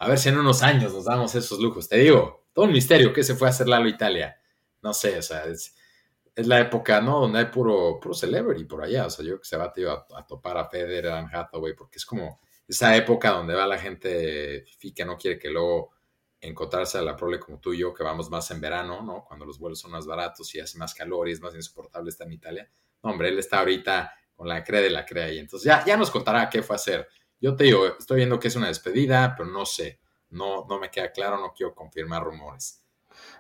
A 0.00 0.08
ver 0.08 0.18
si 0.18 0.28
en 0.28 0.38
unos 0.38 0.62
años 0.62 0.92
nos 0.92 1.06
damos 1.06 1.34
esos 1.34 1.58
lujos. 1.58 1.88
Te 1.88 1.98
digo, 1.98 2.46
todo 2.52 2.66
un 2.66 2.72
misterio 2.72 3.12
que 3.12 3.24
se 3.24 3.34
fue 3.34 3.48
a 3.48 3.50
hacer 3.50 3.68
Lalo 3.68 3.88
Italia. 3.88 4.36
No 4.82 4.92
sé, 4.92 5.18
o 5.18 5.22
sea, 5.22 5.44
es, 5.44 5.74
la 6.46 6.60
época, 6.60 7.00
¿no? 7.00 7.20
Donde 7.20 7.40
hay 7.40 7.46
puro, 7.46 7.98
puro 8.00 8.14
celebrity 8.14 8.64
por 8.64 8.82
allá. 8.82 9.06
O 9.06 9.10
sea, 9.10 9.24
yo 9.24 9.38
que 9.38 9.44
se 9.44 9.56
va 9.56 9.64
a, 9.64 10.18
a, 10.18 10.26
topar 10.26 10.56
a 10.58 10.68
Federer, 10.68 11.08
a 11.08 11.20
Hathaway, 11.20 11.74
porque 11.74 11.98
es 11.98 12.06
como 12.06 12.40
esa 12.66 12.94
época 12.96 13.30
donde 13.30 13.54
va 13.54 13.66
la 13.66 13.78
gente 13.78 14.64
que 14.94 15.04
no 15.04 15.16
quiere 15.16 15.38
que 15.38 15.50
luego 15.50 15.90
encontrarse 16.40 16.98
a 16.98 17.02
la 17.02 17.16
prole 17.16 17.40
como 17.40 17.58
tú 17.58 17.72
y 17.72 17.78
yo, 17.78 17.92
que 17.92 18.04
vamos 18.04 18.30
más 18.30 18.50
en 18.50 18.60
verano, 18.60 19.02
¿no? 19.02 19.24
Cuando 19.24 19.44
los 19.44 19.58
vuelos 19.58 19.80
son 19.80 19.90
más 19.90 20.06
baratos 20.06 20.54
y 20.54 20.60
hace 20.60 20.78
más 20.78 20.94
calor 20.94 21.28
y 21.28 21.32
es 21.32 21.40
más 21.40 21.54
insoportable 21.54 22.10
estar 22.10 22.26
en 22.26 22.34
Italia. 22.34 22.70
No, 23.02 23.10
hombre, 23.10 23.28
él 23.28 23.38
está 23.38 23.60
ahorita 23.60 24.12
con 24.34 24.46
la 24.46 24.62
crea 24.62 24.80
de 24.80 24.90
la 24.90 25.04
crea 25.04 25.32
y 25.32 25.38
entonces 25.38 25.66
ya, 25.66 25.84
ya 25.84 25.96
nos 25.96 26.10
contará 26.10 26.48
qué 26.48 26.62
fue 26.62 26.74
a 26.74 26.76
hacer. 26.76 27.08
Yo 27.40 27.56
te 27.56 27.64
digo, 27.64 27.86
estoy 27.98 28.18
viendo 28.18 28.38
que 28.38 28.48
es 28.48 28.56
una 28.56 28.68
despedida, 28.68 29.34
pero 29.36 29.48
no 29.48 29.66
sé. 29.66 30.00
No, 30.30 30.66
no 30.68 30.78
me 30.78 30.90
queda 30.90 31.10
claro, 31.10 31.38
no 31.38 31.52
quiero 31.52 31.74
confirmar 31.74 32.22
rumores. 32.22 32.84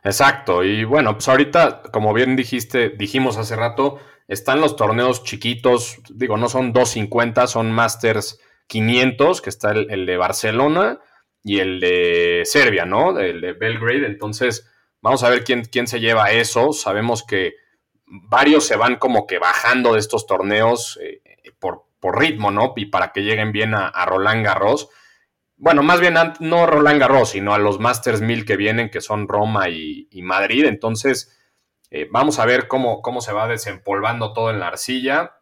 Exacto, 0.04 0.64
y 0.64 0.84
bueno, 0.84 1.14
pues 1.14 1.28
ahorita, 1.28 1.82
como 1.92 2.12
bien 2.14 2.36
dijiste, 2.36 2.90
dijimos 2.90 3.36
hace 3.36 3.56
rato, 3.56 3.98
están 4.28 4.60
los 4.60 4.76
torneos 4.76 5.24
chiquitos, 5.24 5.98
digo, 6.10 6.36
no 6.36 6.48
son 6.48 6.72
250, 6.72 7.46
son 7.46 7.72
Masters 7.72 8.40
500, 8.68 9.40
que 9.40 9.50
está 9.50 9.72
el, 9.72 9.90
el, 9.90 10.06
de 10.06 10.16
Barcelona 10.16 11.00
y 11.42 11.58
el 11.58 11.80
de 11.80 12.42
Serbia, 12.44 12.84
¿no? 12.84 13.18
El 13.18 13.40
de 13.40 13.54
Belgrade, 13.54 14.06
entonces, 14.06 14.70
Vamos 15.00 15.22
a 15.22 15.28
ver 15.28 15.44
quién, 15.44 15.64
quién 15.64 15.86
se 15.86 16.00
lleva 16.00 16.32
eso. 16.32 16.72
Sabemos 16.72 17.22
que 17.24 17.54
varios 18.06 18.66
se 18.66 18.76
van 18.76 18.96
como 18.96 19.26
que 19.26 19.38
bajando 19.38 19.92
de 19.92 20.00
estos 20.00 20.26
torneos 20.26 20.98
eh, 21.02 21.22
por, 21.58 21.84
por, 22.00 22.18
ritmo, 22.18 22.50
¿no? 22.50 22.72
Y 22.76 22.86
para 22.86 23.12
que 23.12 23.22
lleguen 23.22 23.52
bien 23.52 23.74
a, 23.74 24.04
Roland 24.06 24.44
Garros. 24.44 24.88
Bueno, 25.60 25.82
más 25.82 26.00
bien 26.00 26.14
no 26.38 26.66
Roland 26.66 27.00
Garros, 27.00 27.30
sino 27.30 27.52
a 27.52 27.58
los 27.58 27.80
Masters 27.80 28.20
1000 28.20 28.44
que 28.44 28.56
vienen, 28.56 28.90
que 28.90 29.00
son 29.00 29.26
Roma 29.26 29.68
y, 29.68 30.08
Madrid. 30.22 30.64
Entonces, 30.64 31.36
eh, 31.90 32.08
vamos 32.12 32.38
a 32.38 32.46
ver 32.46 32.68
cómo, 32.68 33.02
cómo 33.02 33.20
se 33.20 33.32
va 33.32 33.48
desempolvando 33.48 34.32
todo 34.32 34.50
en 34.50 34.60
la 34.60 34.68
arcilla. 34.68 35.34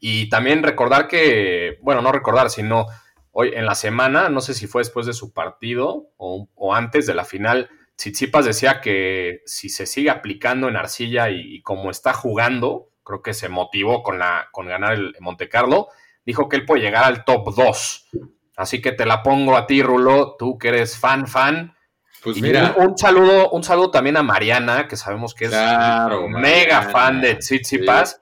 Y 0.00 0.28
también 0.28 0.62
recordar 0.62 1.08
que, 1.08 1.78
bueno, 1.80 2.02
no 2.02 2.12
recordar, 2.12 2.50
sino 2.50 2.86
hoy 3.32 3.52
en 3.54 3.64
la 3.64 3.74
semana, 3.74 4.28
no 4.28 4.42
sé 4.42 4.52
si 4.52 4.66
fue 4.66 4.80
después 4.80 5.06
de 5.06 5.14
su 5.14 5.32
partido 5.32 6.10
o, 6.18 6.74
antes 6.74 7.06
de 7.06 7.14
la 7.14 7.24
final, 7.24 7.70
Tsitsipas 7.96 8.44
decía 8.44 8.80
que 8.80 9.42
si 9.46 9.70
se 9.70 9.86
sigue 9.86 10.10
aplicando 10.10 10.68
en 10.68 10.76
arcilla 10.76 11.30
y, 11.30 11.62
como 11.62 11.90
está 11.90 12.12
jugando, 12.12 12.90
creo 13.02 13.22
que 13.22 13.32
se 13.32 13.48
motivó 13.48 14.02
con, 14.02 14.18
la, 14.18 14.48
con 14.52 14.66
ganar 14.66 14.92
el 14.92 15.16
Monte 15.20 15.48
Carlo, 15.48 15.88
dijo 16.26 16.48
que 16.48 16.56
él 16.56 16.66
puede 16.66 16.82
llegar 16.82 17.04
al 17.04 17.24
top 17.24 17.54
2. 17.54 18.08
Así 18.58 18.82
que 18.82 18.90
te 18.90 19.06
la 19.06 19.22
pongo 19.22 19.56
a 19.56 19.68
ti, 19.68 19.84
Rulo, 19.84 20.34
tú 20.36 20.58
que 20.58 20.70
eres 20.70 20.98
fan, 20.98 21.28
fan. 21.28 21.76
Pues 22.24 22.42
mira. 22.42 22.74
Un, 22.76 22.98
saludo, 22.98 23.50
un 23.50 23.62
saludo 23.62 23.92
también 23.92 24.16
a 24.16 24.24
Mariana, 24.24 24.88
que 24.88 24.96
sabemos 24.96 25.32
que 25.32 25.44
es 25.44 25.52
mega 26.28 26.82
fan 26.82 27.20
de 27.20 27.36
Tsitsipas. 27.36 28.20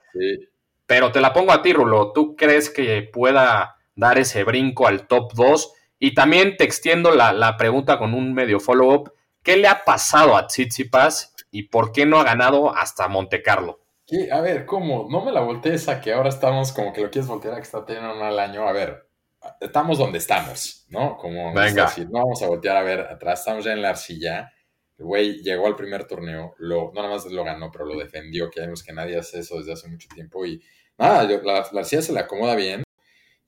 Pero 0.85 1.11
te 1.11 1.21
la 1.21 1.33
pongo 1.33 1.51
a 1.51 1.63
ti, 1.63 1.73
Rulo. 1.73 2.11
¿Tú 2.13 2.35
crees 2.35 2.69
que 2.69 3.01
pueda 3.01 3.77
dar 3.95 4.19
ese 4.19 4.43
brinco 4.43 4.85
al 4.85 5.07
top 5.07 5.33
2? 5.33 5.73
Y 5.97 6.13
también 6.13 6.55
te 6.55 6.65
extiendo 6.65 7.09
la, 7.15 7.33
la 7.33 7.57
pregunta 7.57 7.97
con 7.97 8.13
un 8.13 8.31
medio 8.35 8.59
follow-up. 8.59 9.11
¿Qué 9.41 9.57
le 9.57 9.67
ha 9.67 9.85
pasado 9.85 10.37
a 10.37 10.45
Tsitsipas 10.45 11.33
y 11.49 11.63
por 11.63 11.91
qué 11.91 12.05
no 12.05 12.19
ha 12.19 12.23
ganado 12.23 12.75
hasta 12.75 13.07
Monte 13.07 13.41
Carlo? 13.41 13.79
A 14.31 14.39
ver, 14.41 14.67
¿cómo? 14.67 15.07
No 15.09 15.25
me 15.25 15.31
la 15.31 15.41
voltees 15.41 15.89
a 15.89 15.99
que 15.99 16.13
ahora 16.13 16.29
estamos 16.29 16.73
como 16.73 16.93
que 16.93 17.01
lo 17.01 17.09
quieres 17.09 17.27
voltear 17.27 17.55
a 17.55 17.57
que 17.57 17.63
está 17.63 17.83
teniendo 17.83 18.13
un 18.13 18.19
mal 18.19 18.37
año. 18.37 18.67
A 18.67 18.71
ver, 18.71 19.06
estamos 19.59 19.97
donde 19.97 20.17
estamos, 20.17 20.85
¿no? 20.89 21.17
Como 21.17 21.53
Venga. 21.53 21.85
Decir, 21.85 22.09
no 22.09 22.19
vamos 22.19 22.41
a 22.41 22.47
voltear 22.47 22.77
a 22.77 22.83
ver 22.83 22.99
atrás, 23.01 23.39
estamos 23.39 23.65
ya 23.65 23.73
en 23.73 23.81
la 23.81 23.89
arcilla. 23.89 24.51
El 24.97 25.05
güey 25.05 25.43
llegó 25.43 25.67
al 25.67 25.75
primer 25.75 26.05
torneo, 26.05 26.55
lo, 26.57 26.91
no 26.93 27.01
nada 27.01 27.13
más 27.13 27.25
lo 27.25 27.43
ganó, 27.43 27.71
pero 27.71 27.85
lo 27.85 27.97
defendió, 27.97 28.49
que 28.49 28.61
vemos 28.61 28.83
que 28.83 28.93
nadie 28.93 29.17
hace 29.17 29.39
eso 29.39 29.57
desde 29.57 29.73
hace 29.73 29.87
mucho 29.87 30.07
tiempo. 30.13 30.45
Y 30.45 30.61
nada, 30.97 31.23
la, 31.23 31.67
la 31.71 31.79
arcilla 31.79 32.01
se 32.01 32.13
le 32.13 32.19
acomoda 32.19 32.55
bien. 32.55 32.83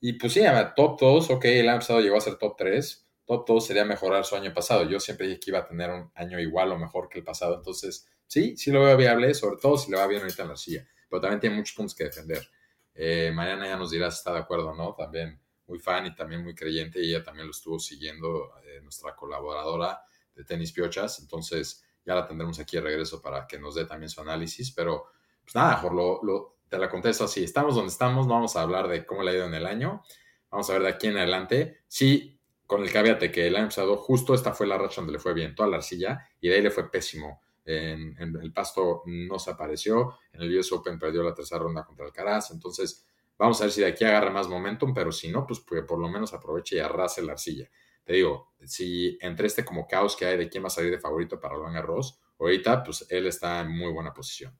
Y 0.00 0.14
pues 0.14 0.32
sí, 0.32 0.42
top 0.76 0.98
2, 1.00 1.30
ok, 1.30 1.44
el 1.46 1.68
año 1.68 1.78
pasado 1.78 2.00
llegó 2.00 2.16
a 2.16 2.20
ser 2.20 2.36
top 2.36 2.56
3 2.56 3.06
todo, 3.38 3.60
sería 3.60 3.84
mejorar 3.84 4.24
su 4.24 4.34
año 4.36 4.52
pasado. 4.52 4.84
Yo 4.84 4.98
siempre 4.98 5.26
dije 5.26 5.40
que 5.40 5.50
iba 5.50 5.60
a 5.60 5.66
tener 5.66 5.90
un 5.90 6.10
año 6.14 6.38
igual 6.40 6.72
o 6.72 6.78
mejor 6.78 7.08
que 7.08 7.18
el 7.18 7.24
pasado. 7.24 7.54
Entonces, 7.56 8.08
sí, 8.26 8.56
sí 8.56 8.70
lo 8.70 8.82
veo 8.82 8.96
viable, 8.96 9.32
sobre 9.34 9.56
todo 9.60 9.78
si 9.78 9.90
le 9.90 9.96
va 9.96 10.06
bien 10.06 10.22
ahorita 10.22 10.42
en 10.42 10.48
la 10.48 10.56
silla. 10.56 10.86
Pero 11.08 11.20
también 11.20 11.40
tiene 11.40 11.56
muchos 11.56 11.76
puntos 11.76 11.94
que 11.94 12.04
defender. 12.04 12.48
Eh, 12.94 13.30
Mariana 13.32 13.68
ya 13.68 13.76
nos 13.76 13.90
dirá 13.90 14.10
si 14.10 14.18
está 14.18 14.32
de 14.32 14.40
acuerdo 14.40 14.70
o 14.70 14.74
no. 14.74 14.94
También 14.94 15.40
muy 15.70 15.78
fan 15.78 16.06
y 16.06 16.14
también 16.14 16.42
muy 16.42 16.54
creyente. 16.54 17.00
Y 17.00 17.14
ella 17.14 17.22
también 17.22 17.46
lo 17.46 17.52
estuvo 17.52 17.78
siguiendo, 17.78 18.52
eh, 18.64 18.80
nuestra 18.82 19.14
colaboradora 19.14 20.02
de 20.34 20.44
Tenis 20.44 20.72
Piochas. 20.72 21.20
Entonces, 21.20 21.84
ya 22.04 22.14
la 22.14 22.26
tendremos 22.26 22.58
aquí 22.58 22.76
de 22.76 22.82
regreso 22.82 23.22
para 23.22 23.46
que 23.46 23.58
nos 23.58 23.76
dé 23.76 23.84
también 23.84 24.10
su 24.10 24.20
análisis. 24.20 24.72
Pero, 24.72 25.06
pues 25.42 25.54
nada, 25.54 25.80
lo, 25.90 26.20
lo, 26.22 26.56
te 26.68 26.76
la 26.76 26.90
contesto 26.90 27.24
así. 27.24 27.44
Estamos 27.44 27.74
donde 27.74 27.90
estamos. 27.90 28.26
No 28.26 28.34
vamos 28.34 28.56
a 28.56 28.62
hablar 28.62 28.88
de 28.88 29.06
cómo 29.06 29.22
le 29.22 29.30
ha 29.30 29.34
ido 29.34 29.46
en 29.46 29.54
el 29.54 29.66
año. 29.66 30.02
Vamos 30.50 30.68
a 30.68 30.72
ver 30.74 30.82
de 30.82 30.88
aquí 30.88 31.06
en 31.06 31.16
adelante. 31.16 31.82
Sí, 31.86 32.40
con 32.70 32.82
el 32.82 32.92
caveat 32.92 33.32
que 33.32 33.48
el 33.48 33.56
año 33.56 33.66
pasado 33.66 33.96
justo 33.96 34.32
esta 34.32 34.52
fue 34.52 34.64
la 34.64 34.78
racha 34.78 35.00
donde 35.00 35.14
le 35.14 35.18
fue 35.18 35.34
bien, 35.34 35.56
toda 35.56 35.68
la 35.68 35.78
arcilla, 35.78 36.28
y 36.40 36.48
de 36.48 36.54
ahí 36.54 36.62
le 36.62 36.70
fue 36.70 36.88
pésimo. 36.88 37.42
En, 37.64 38.16
el 38.18 38.52
pasto 38.52 39.02
no 39.06 39.40
se 39.40 39.50
apareció, 39.50 40.14
en 40.32 40.42
el 40.42 40.56
US 40.56 40.70
Open 40.70 40.96
perdió 40.96 41.24
la 41.24 41.34
tercera 41.34 41.64
ronda 41.64 41.84
contra 41.84 42.04
Alcaraz, 42.06 42.52
entonces 42.52 43.04
vamos 43.40 43.58
a 43.60 43.64
ver 43.64 43.72
si 43.72 43.80
de 43.80 43.86
aquí 43.86 44.04
agarra 44.04 44.30
más 44.30 44.48
momentum, 44.48 44.92
pero 44.92 45.10
si 45.10 45.30
no, 45.30 45.46
pues, 45.46 45.60
pues 45.60 45.82
por 45.82 45.98
lo 45.98 46.08
menos 46.08 46.34
aproveche 46.34 46.76
y 46.76 46.78
arrase 46.80 47.22
la 47.22 47.32
arcilla. 47.32 47.70
Te 48.04 48.12
digo, 48.12 48.52
si 48.64 49.16
entre 49.22 49.46
este 49.46 49.64
como 49.64 49.88
caos 49.88 50.14
que 50.14 50.26
hay 50.26 50.36
de 50.36 50.50
quién 50.50 50.62
va 50.62 50.66
a 50.66 50.70
salir 50.70 50.90
de 50.90 51.00
favorito 51.00 51.40
para 51.40 51.54
Roland 51.54 51.74
Garros, 51.74 52.20
ahorita 52.38 52.84
pues 52.84 53.06
él 53.08 53.26
está 53.26 53.60
en 53.60 53.74
muy 53.74 53.90
buena 53.92 54.12
posición. 54.12 54.54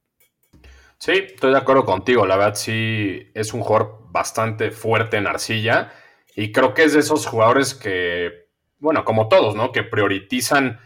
Sí, 0.99 1.13
estoy 1.13 1.53
de 1.53 1.59
acuerdo 1.59 1.85
contigo, 1.85 2.27
la 2.27 2.37
verdad 2.37 2.55
sí 2.55 3.31
es 3.35 3.53
un 3.53 3.61
jugador 3.61 4.01
bastante 4.11 4.71
fuerte 4.71 5.19
en 5.19 5.27
arcilla 5.27 5.93
y 6.35 6.53
creo 6.53 6.73
que 6.73 6.85
es 6.85 6.95
de 6.95 7.01
esos 7.01 7.27
jugadores 7.27 7.75
que, 7.75 8.49
bueno, 8.79 9.05
como 9.05 9.29
todos, 9.29 9.55
¿no? 9.55 9.73
Que 9.73 9.83
priorizan 9.83 10.81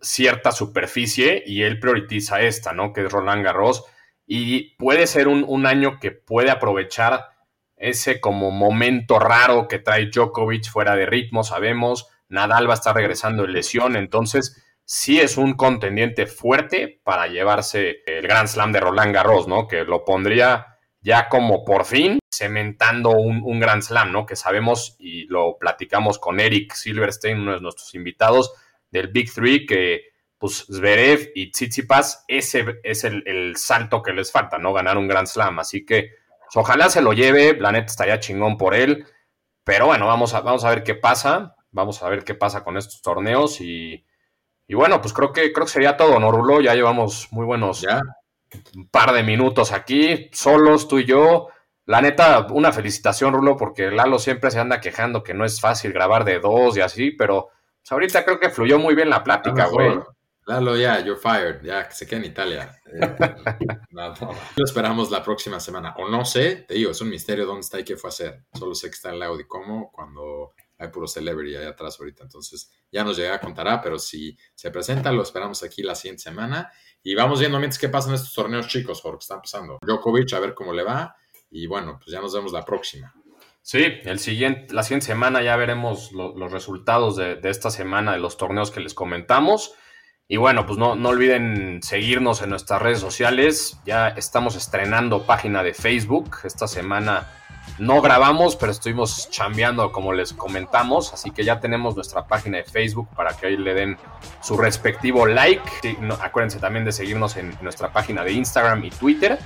cierta 0.00 0.50
superficie 0.50 1.44
y 1.46 1.62
él 1.62 1.78
prioriza 1.78 2.40
esta, 2.40 2.72
¿no? 2.72 2.92
Que 2.92 3.04
es 3.04 3.12
Roland 3.12 3.44
Garros. 3.44 3.84
Y 4.26 4.76
puede 4.76 5.06
ser 5.06 5.28
un, 5.28 5.66
año 5.66 6.00
que 6.00 6.10
puede 6.10 6.50
aprovechar 6.50 7.35
ese 7.76 8.20
como 8.20 8.50
momento 8.50 9.18
raro 9.18 9.68
que 9.68 9.78
trae 9.78 10.10
Djokovic 10.10 10.70
fuera 10.70 10.96
de 10.96 11.06
ritmo, 11.06 11.44
sabemos. 11.44 12.08
Nadal 12.28 12.68
va 12.68 12.72
a 12.72 12.74
estar 12.74 12.94
regresando 12.94 13.44
en 13.44 13.52
lesión, 13.52 13.96
entonces 13.96 14.62
sí 14.84 15.20
es 15.20 15.36
un 15.36 15.54
contendiente 15.54 16.26
fuerte 16.26 17.00
para 17.04 17.26
llevarse 17.28 18.02
el 18.06 18.22
Grand 18.22 18.48
Slam 18.48 18.72
de 18.72 18.80
Roland 18.80 19.14
Garros, 19.14 19.46
¿no? 19.46 19.68
Que 19.68 19.84
lo 19.84 20.04
pondría 20.04 20.78
ya 21.00 21.28
como 21.28 21.64
por 21.64 21.84
fin 21.84 22.18
cementando 22.32 23.10
un, 23.10 23.42
un 23.44 23.60
Grand 23.60 23.82
Slam, 23.82 24.10
¿no? 24.10 24.26
Que 24.26 24.36
sabemos 24.36 24.96
y 24.98 25.26
lo 25.26 25.56
platicamos 25.58 26.18
con 26.18 26.40
Eric 26.40 26.74
Silverstein, 26.74 27.40
uno 27.40 27.54
de 27.54 27.60
nuestros 27.60 27.94
invitados 27.94 28.52
del 28.90 29.08
Big 29.08 29.32
Three, 29.32 29.66
que 29.66 30.16
pues 30.38 30.66
Zverev 30.70 31.32
y 31.34 31.50
Tsitsipas, 31.50 32.24
ese 32.28 32.78
es 32.82 33.04
el, 33.04 33.56
salto 33.56 34.02
que 34.02 34.12
les 34.12 34.30
falta, 34.30 34.58
¿no? 34.58 34.72
Ganar 34.72 34.98
un 34.98 35.08
Grand 35.08 35.26
Slam. 35.26 35.58
Así 35.58 35.84
que 35.84 36.10
ojalá 36.54 36.88
se 36.90 37.02
lo 37.02 37.12
lleve, 37.12 37.56
la 37.58 37.72
neta 37.72 37.86
estaría 37.86 38.20
chingón 38.20 38.56
por 38.56 38.74
él. 38.74 39.06
Pero 39.64 39.86
bueno, 39.86 40.06
vamos 40.06 40.34
a, 40.34 40.40
vamos 40.40 40.64
a 40.64 40.70
ver 40.70 40.82
qué 40.84 40.94
pasa. 40.94 41.56
Vamos 41.70 42.02
a 42.02 42.08
ver 42.08 42.24
qué 42.24 42.34
pasa 42.34 42.64
con 42.64 42.76
estos 42.76 43.02
torneos. 43.02 43.60
Y, 43.60 44.06
y 44.66 44.74
bueno, 44.74 45.00
pues 45.00 45.12
creo 45.12 45.32
que, 45.32 45.52
creo 45.52 45.66
que 45.66 45.72
sería 45.72 45.96
todo, 45.96 46.18
¿no, 46.20 46.30
Rulo? 46.30 46.60
Ya 46.60 46.74
llevamos 46.74 47.28
muy 47.32 47.44
buenos 47.44 47.80
ya 47.80 48.00
un 48.74 48.88
par 48.88 49.12
de 49.12 49.22
minutos 49.22 49.72
aquí, 49.72 50.30
solos, 50.32 50.88
tú 50.88 50.98
y 50.98 51.04
yo. 51.04 51.48
La 51.84 52.00
neta, 52.00 52.46
una 52.50 52.72
felicitación, 52.72 53.32
Rulo, 53.32 53.56
porque 53.56 53.90
Lalo 53.90 54.18
siempre 54.18 54.50
se 54.50 54.58
anda 54.58 54.80
quejando 54.80 55.22
que 55.22 55.34
no 55.34 55.44
es 55.44 55.60
fácil 55.60 55.92
grabar 55.92 56.24
de 56.24 56.40
dos 56.40 56.76
y 56.76 56.80
así, 56.80 57.12
pero 57.12 57.48
pues, 57.80 57.92
ahorita 57.92 58.24
creo 58.24 58.40
que 58.40 58.50
fluyó 58.50 58.78
muy 58.78 58.94
bien 58.94 59.08
la 59.08 59.22
plática, 59.22 59.66
güey. 59.66 60.00
Lalo, 60.46 60.76
ya, 60.76 61.04
you're 61.04 61.20
fired, 61.20 61.60
ya, 61.64 61.90
se 61.90 62.06
quede 62.06 62.20
en 62.20 62.24
Italia. 62.26 62.80
No, 63.90 64.14
Lo 64.56 64.64
esperamos 64.64 65.10
la 65.10 65.22
próxima 65.22 65.58
semana. 65.58 65.94
O 65.96 66.08
no 66.08 66.24
sé, 66.24 66.66
te 66.68 66.74
digo, 66.74 66.90
es 66.90 67.00
un 67.00 67.08
misterio 67.08 67.46
dónde 67.46 67.62
está 67.62 67.80
y 67.80 67.84
qué 67.84 67.96
fue 67.96 68.08
a 68.08 68.10
hacer. 68.10 68.44
Solo 68.52 68.74
sé 68.74 68.88
que 68.88 68.94
está 68.94 69.10
en 69.10 69.18
lado 69.18 69.40
y 69.40 69.46
cómo 69.46 69.90
cuando 69.90 70.52
hay 70.78 70.88
puro 70.88 71.06
celebrity 71.06 71.56
ahí 71.56 71.64
atrás 71.64 71.98
ahorita. 71.98 72.24
Entonces, 72.24 72.70
ya 72.92 73.02
nos 73.04 73.16
llega 73.16 73.34
a 73.34 73.40
contará, 73.40 73.80
pero 73.80 73.98
si 73.98 74.36
se 74.54 74.70
presenta, 74.70 75.10
lo 75.12 75.22
esperamos 75.22 75.62
aquí 75.62 75.82
la 75.82 75.94
siguiente 75.94 76.22
semana. 76.22 76.70
Y 77.02 77.14
vamos 77.14 77.40
viendo 77.40 77.58
mientras 77.58 77.78
qué 77.78 77.88
pasa 77.88 78.08
en 78.08 78.16
estos 78.16 78.34
torneos 78.34 78.68
chicos, 78.68 79.00
porque 79.00 79.22
están 79.22 79.40
pasando. 79.40 79.78
Djokovic, 79.80 80.32
a 80.34 80.40
ver 80.40 80.54
cómo 80.54 80.72
le 80.72 80.82
va. 80.82 81.16
Y 81.50 81.66
bueno, 81.66 81.98
pues 81.98 82.10
ya 82.12 82.20
nos 82.20 82.34
vemos 82.34 82.52
la 82.52 82.64
próxima. 82.64 83.14
Sí, 83.62 83.82
el 84.04 84.18
siguiente, 84.20 84.72
la 84.74 84.82
siguiente 84.82 85.06
semana 85.06 85.42
ya 85.42 85.56
veremos 85.56 86.12
los 86.12 86.52
resultados 86.52 87.16
de, 87.16 87.40
esta 87.42 87.70
semana 87.70 88.12
de 88.12 88.18
los 88.18 88.36
torneos 88.36 88.70
que 88.70 88.80
les 88.80 88.94
comentamos. 88.94 89.74
Y 90.28 90.38
bueno, 90.38 90.66
pues 90.66 90.76
no, 90.76 90.96
no 90.96 91.10
olviden 91.10 91.80
seguirnos 91.82 92.42
en 92.42 92.50
nuestras 92.50 92.82
redes 92.82 92.98
sociales. 92.98 93.78
Ya 93.86 94.08
estamos 94.08 94.56
estrenando 94.56 95.22
página 95.24 95.62
de 95.62 95.72
Facebook. 95.72 96.38
Esta 96.42 96.66
semana 96.66 97.28
no 97.78 98.00
grabamos, 98.00 98.56
pero 98.56 98.72
estuvimos 98.72 99.30
chambeando 99.30 99.92
como 99.92 100.12
les 100.12 100.32
comentamos, 100.32 101.12
así 101.12 101.30
que 101.30 101.44
ya 101.44 101.60
tenemos 101.60 101.94
nuestra 101.94 102.26
página 102.26 102.58
de 102.58 102.64
Facebook 102.64 103.08
para 103.14 103.36
que 103.36 103.46
ahí 103.46 103.56
le 103.56 103.74
den 103.74 103.96
su 104.40 104.56
respectivo 104.56 105.26
like. 105.26 105.62
acuérdense 106.20 106.58
también 106.58 106.84
de 106.84 106.92
seguirnos 106.92 107.36
en 107.36 107.56
nuestra 107.60 107.92
página 107.92 108.24
de 108.24 108.32
Instagram 108.32 108.84
y 108.84 108.90
Twitter 108.90 109.38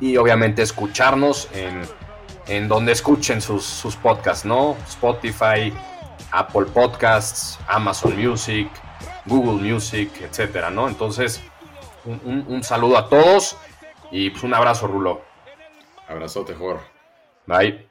y 0.00 0.16
obviamente 0.16 0.62
escucharnos 0.62 1.48
en, 1.52 1.82
en 2.46 2.68
donde 2.68 2.92
escuchen 2.92 3.40
sus, 3.42 3.64
sus 3.64 3.96
podcasts, 3.96 4.44
¿no? 4.44 4.76
Spotify, 4.86 5.72
Apple 6.30 6.66
Podcasts, 6.72 7.58
Amazon 7.66 8.16
Music, 8.16 8.70
Google 9.28 9.62
Music, 9.70 10.10
etcétera, 10.20 10.70
¿no? 10.70 10.88
Entonces, 10.88 11.40
un, 12.04 12.44
un 12.48 12.62
saludo 12.62 12.98
a 12.98 13.08
todos 13.08 13.56
y 14.10 14.30
pues 14.30 14.42
un 14.42 14.54
abrazo, 14.54 14.86
Rulo. 14.86 15.22
Abrazote, 16.08 16.54
Jorge. 16.54 16.86
Bye. 17.46 17.87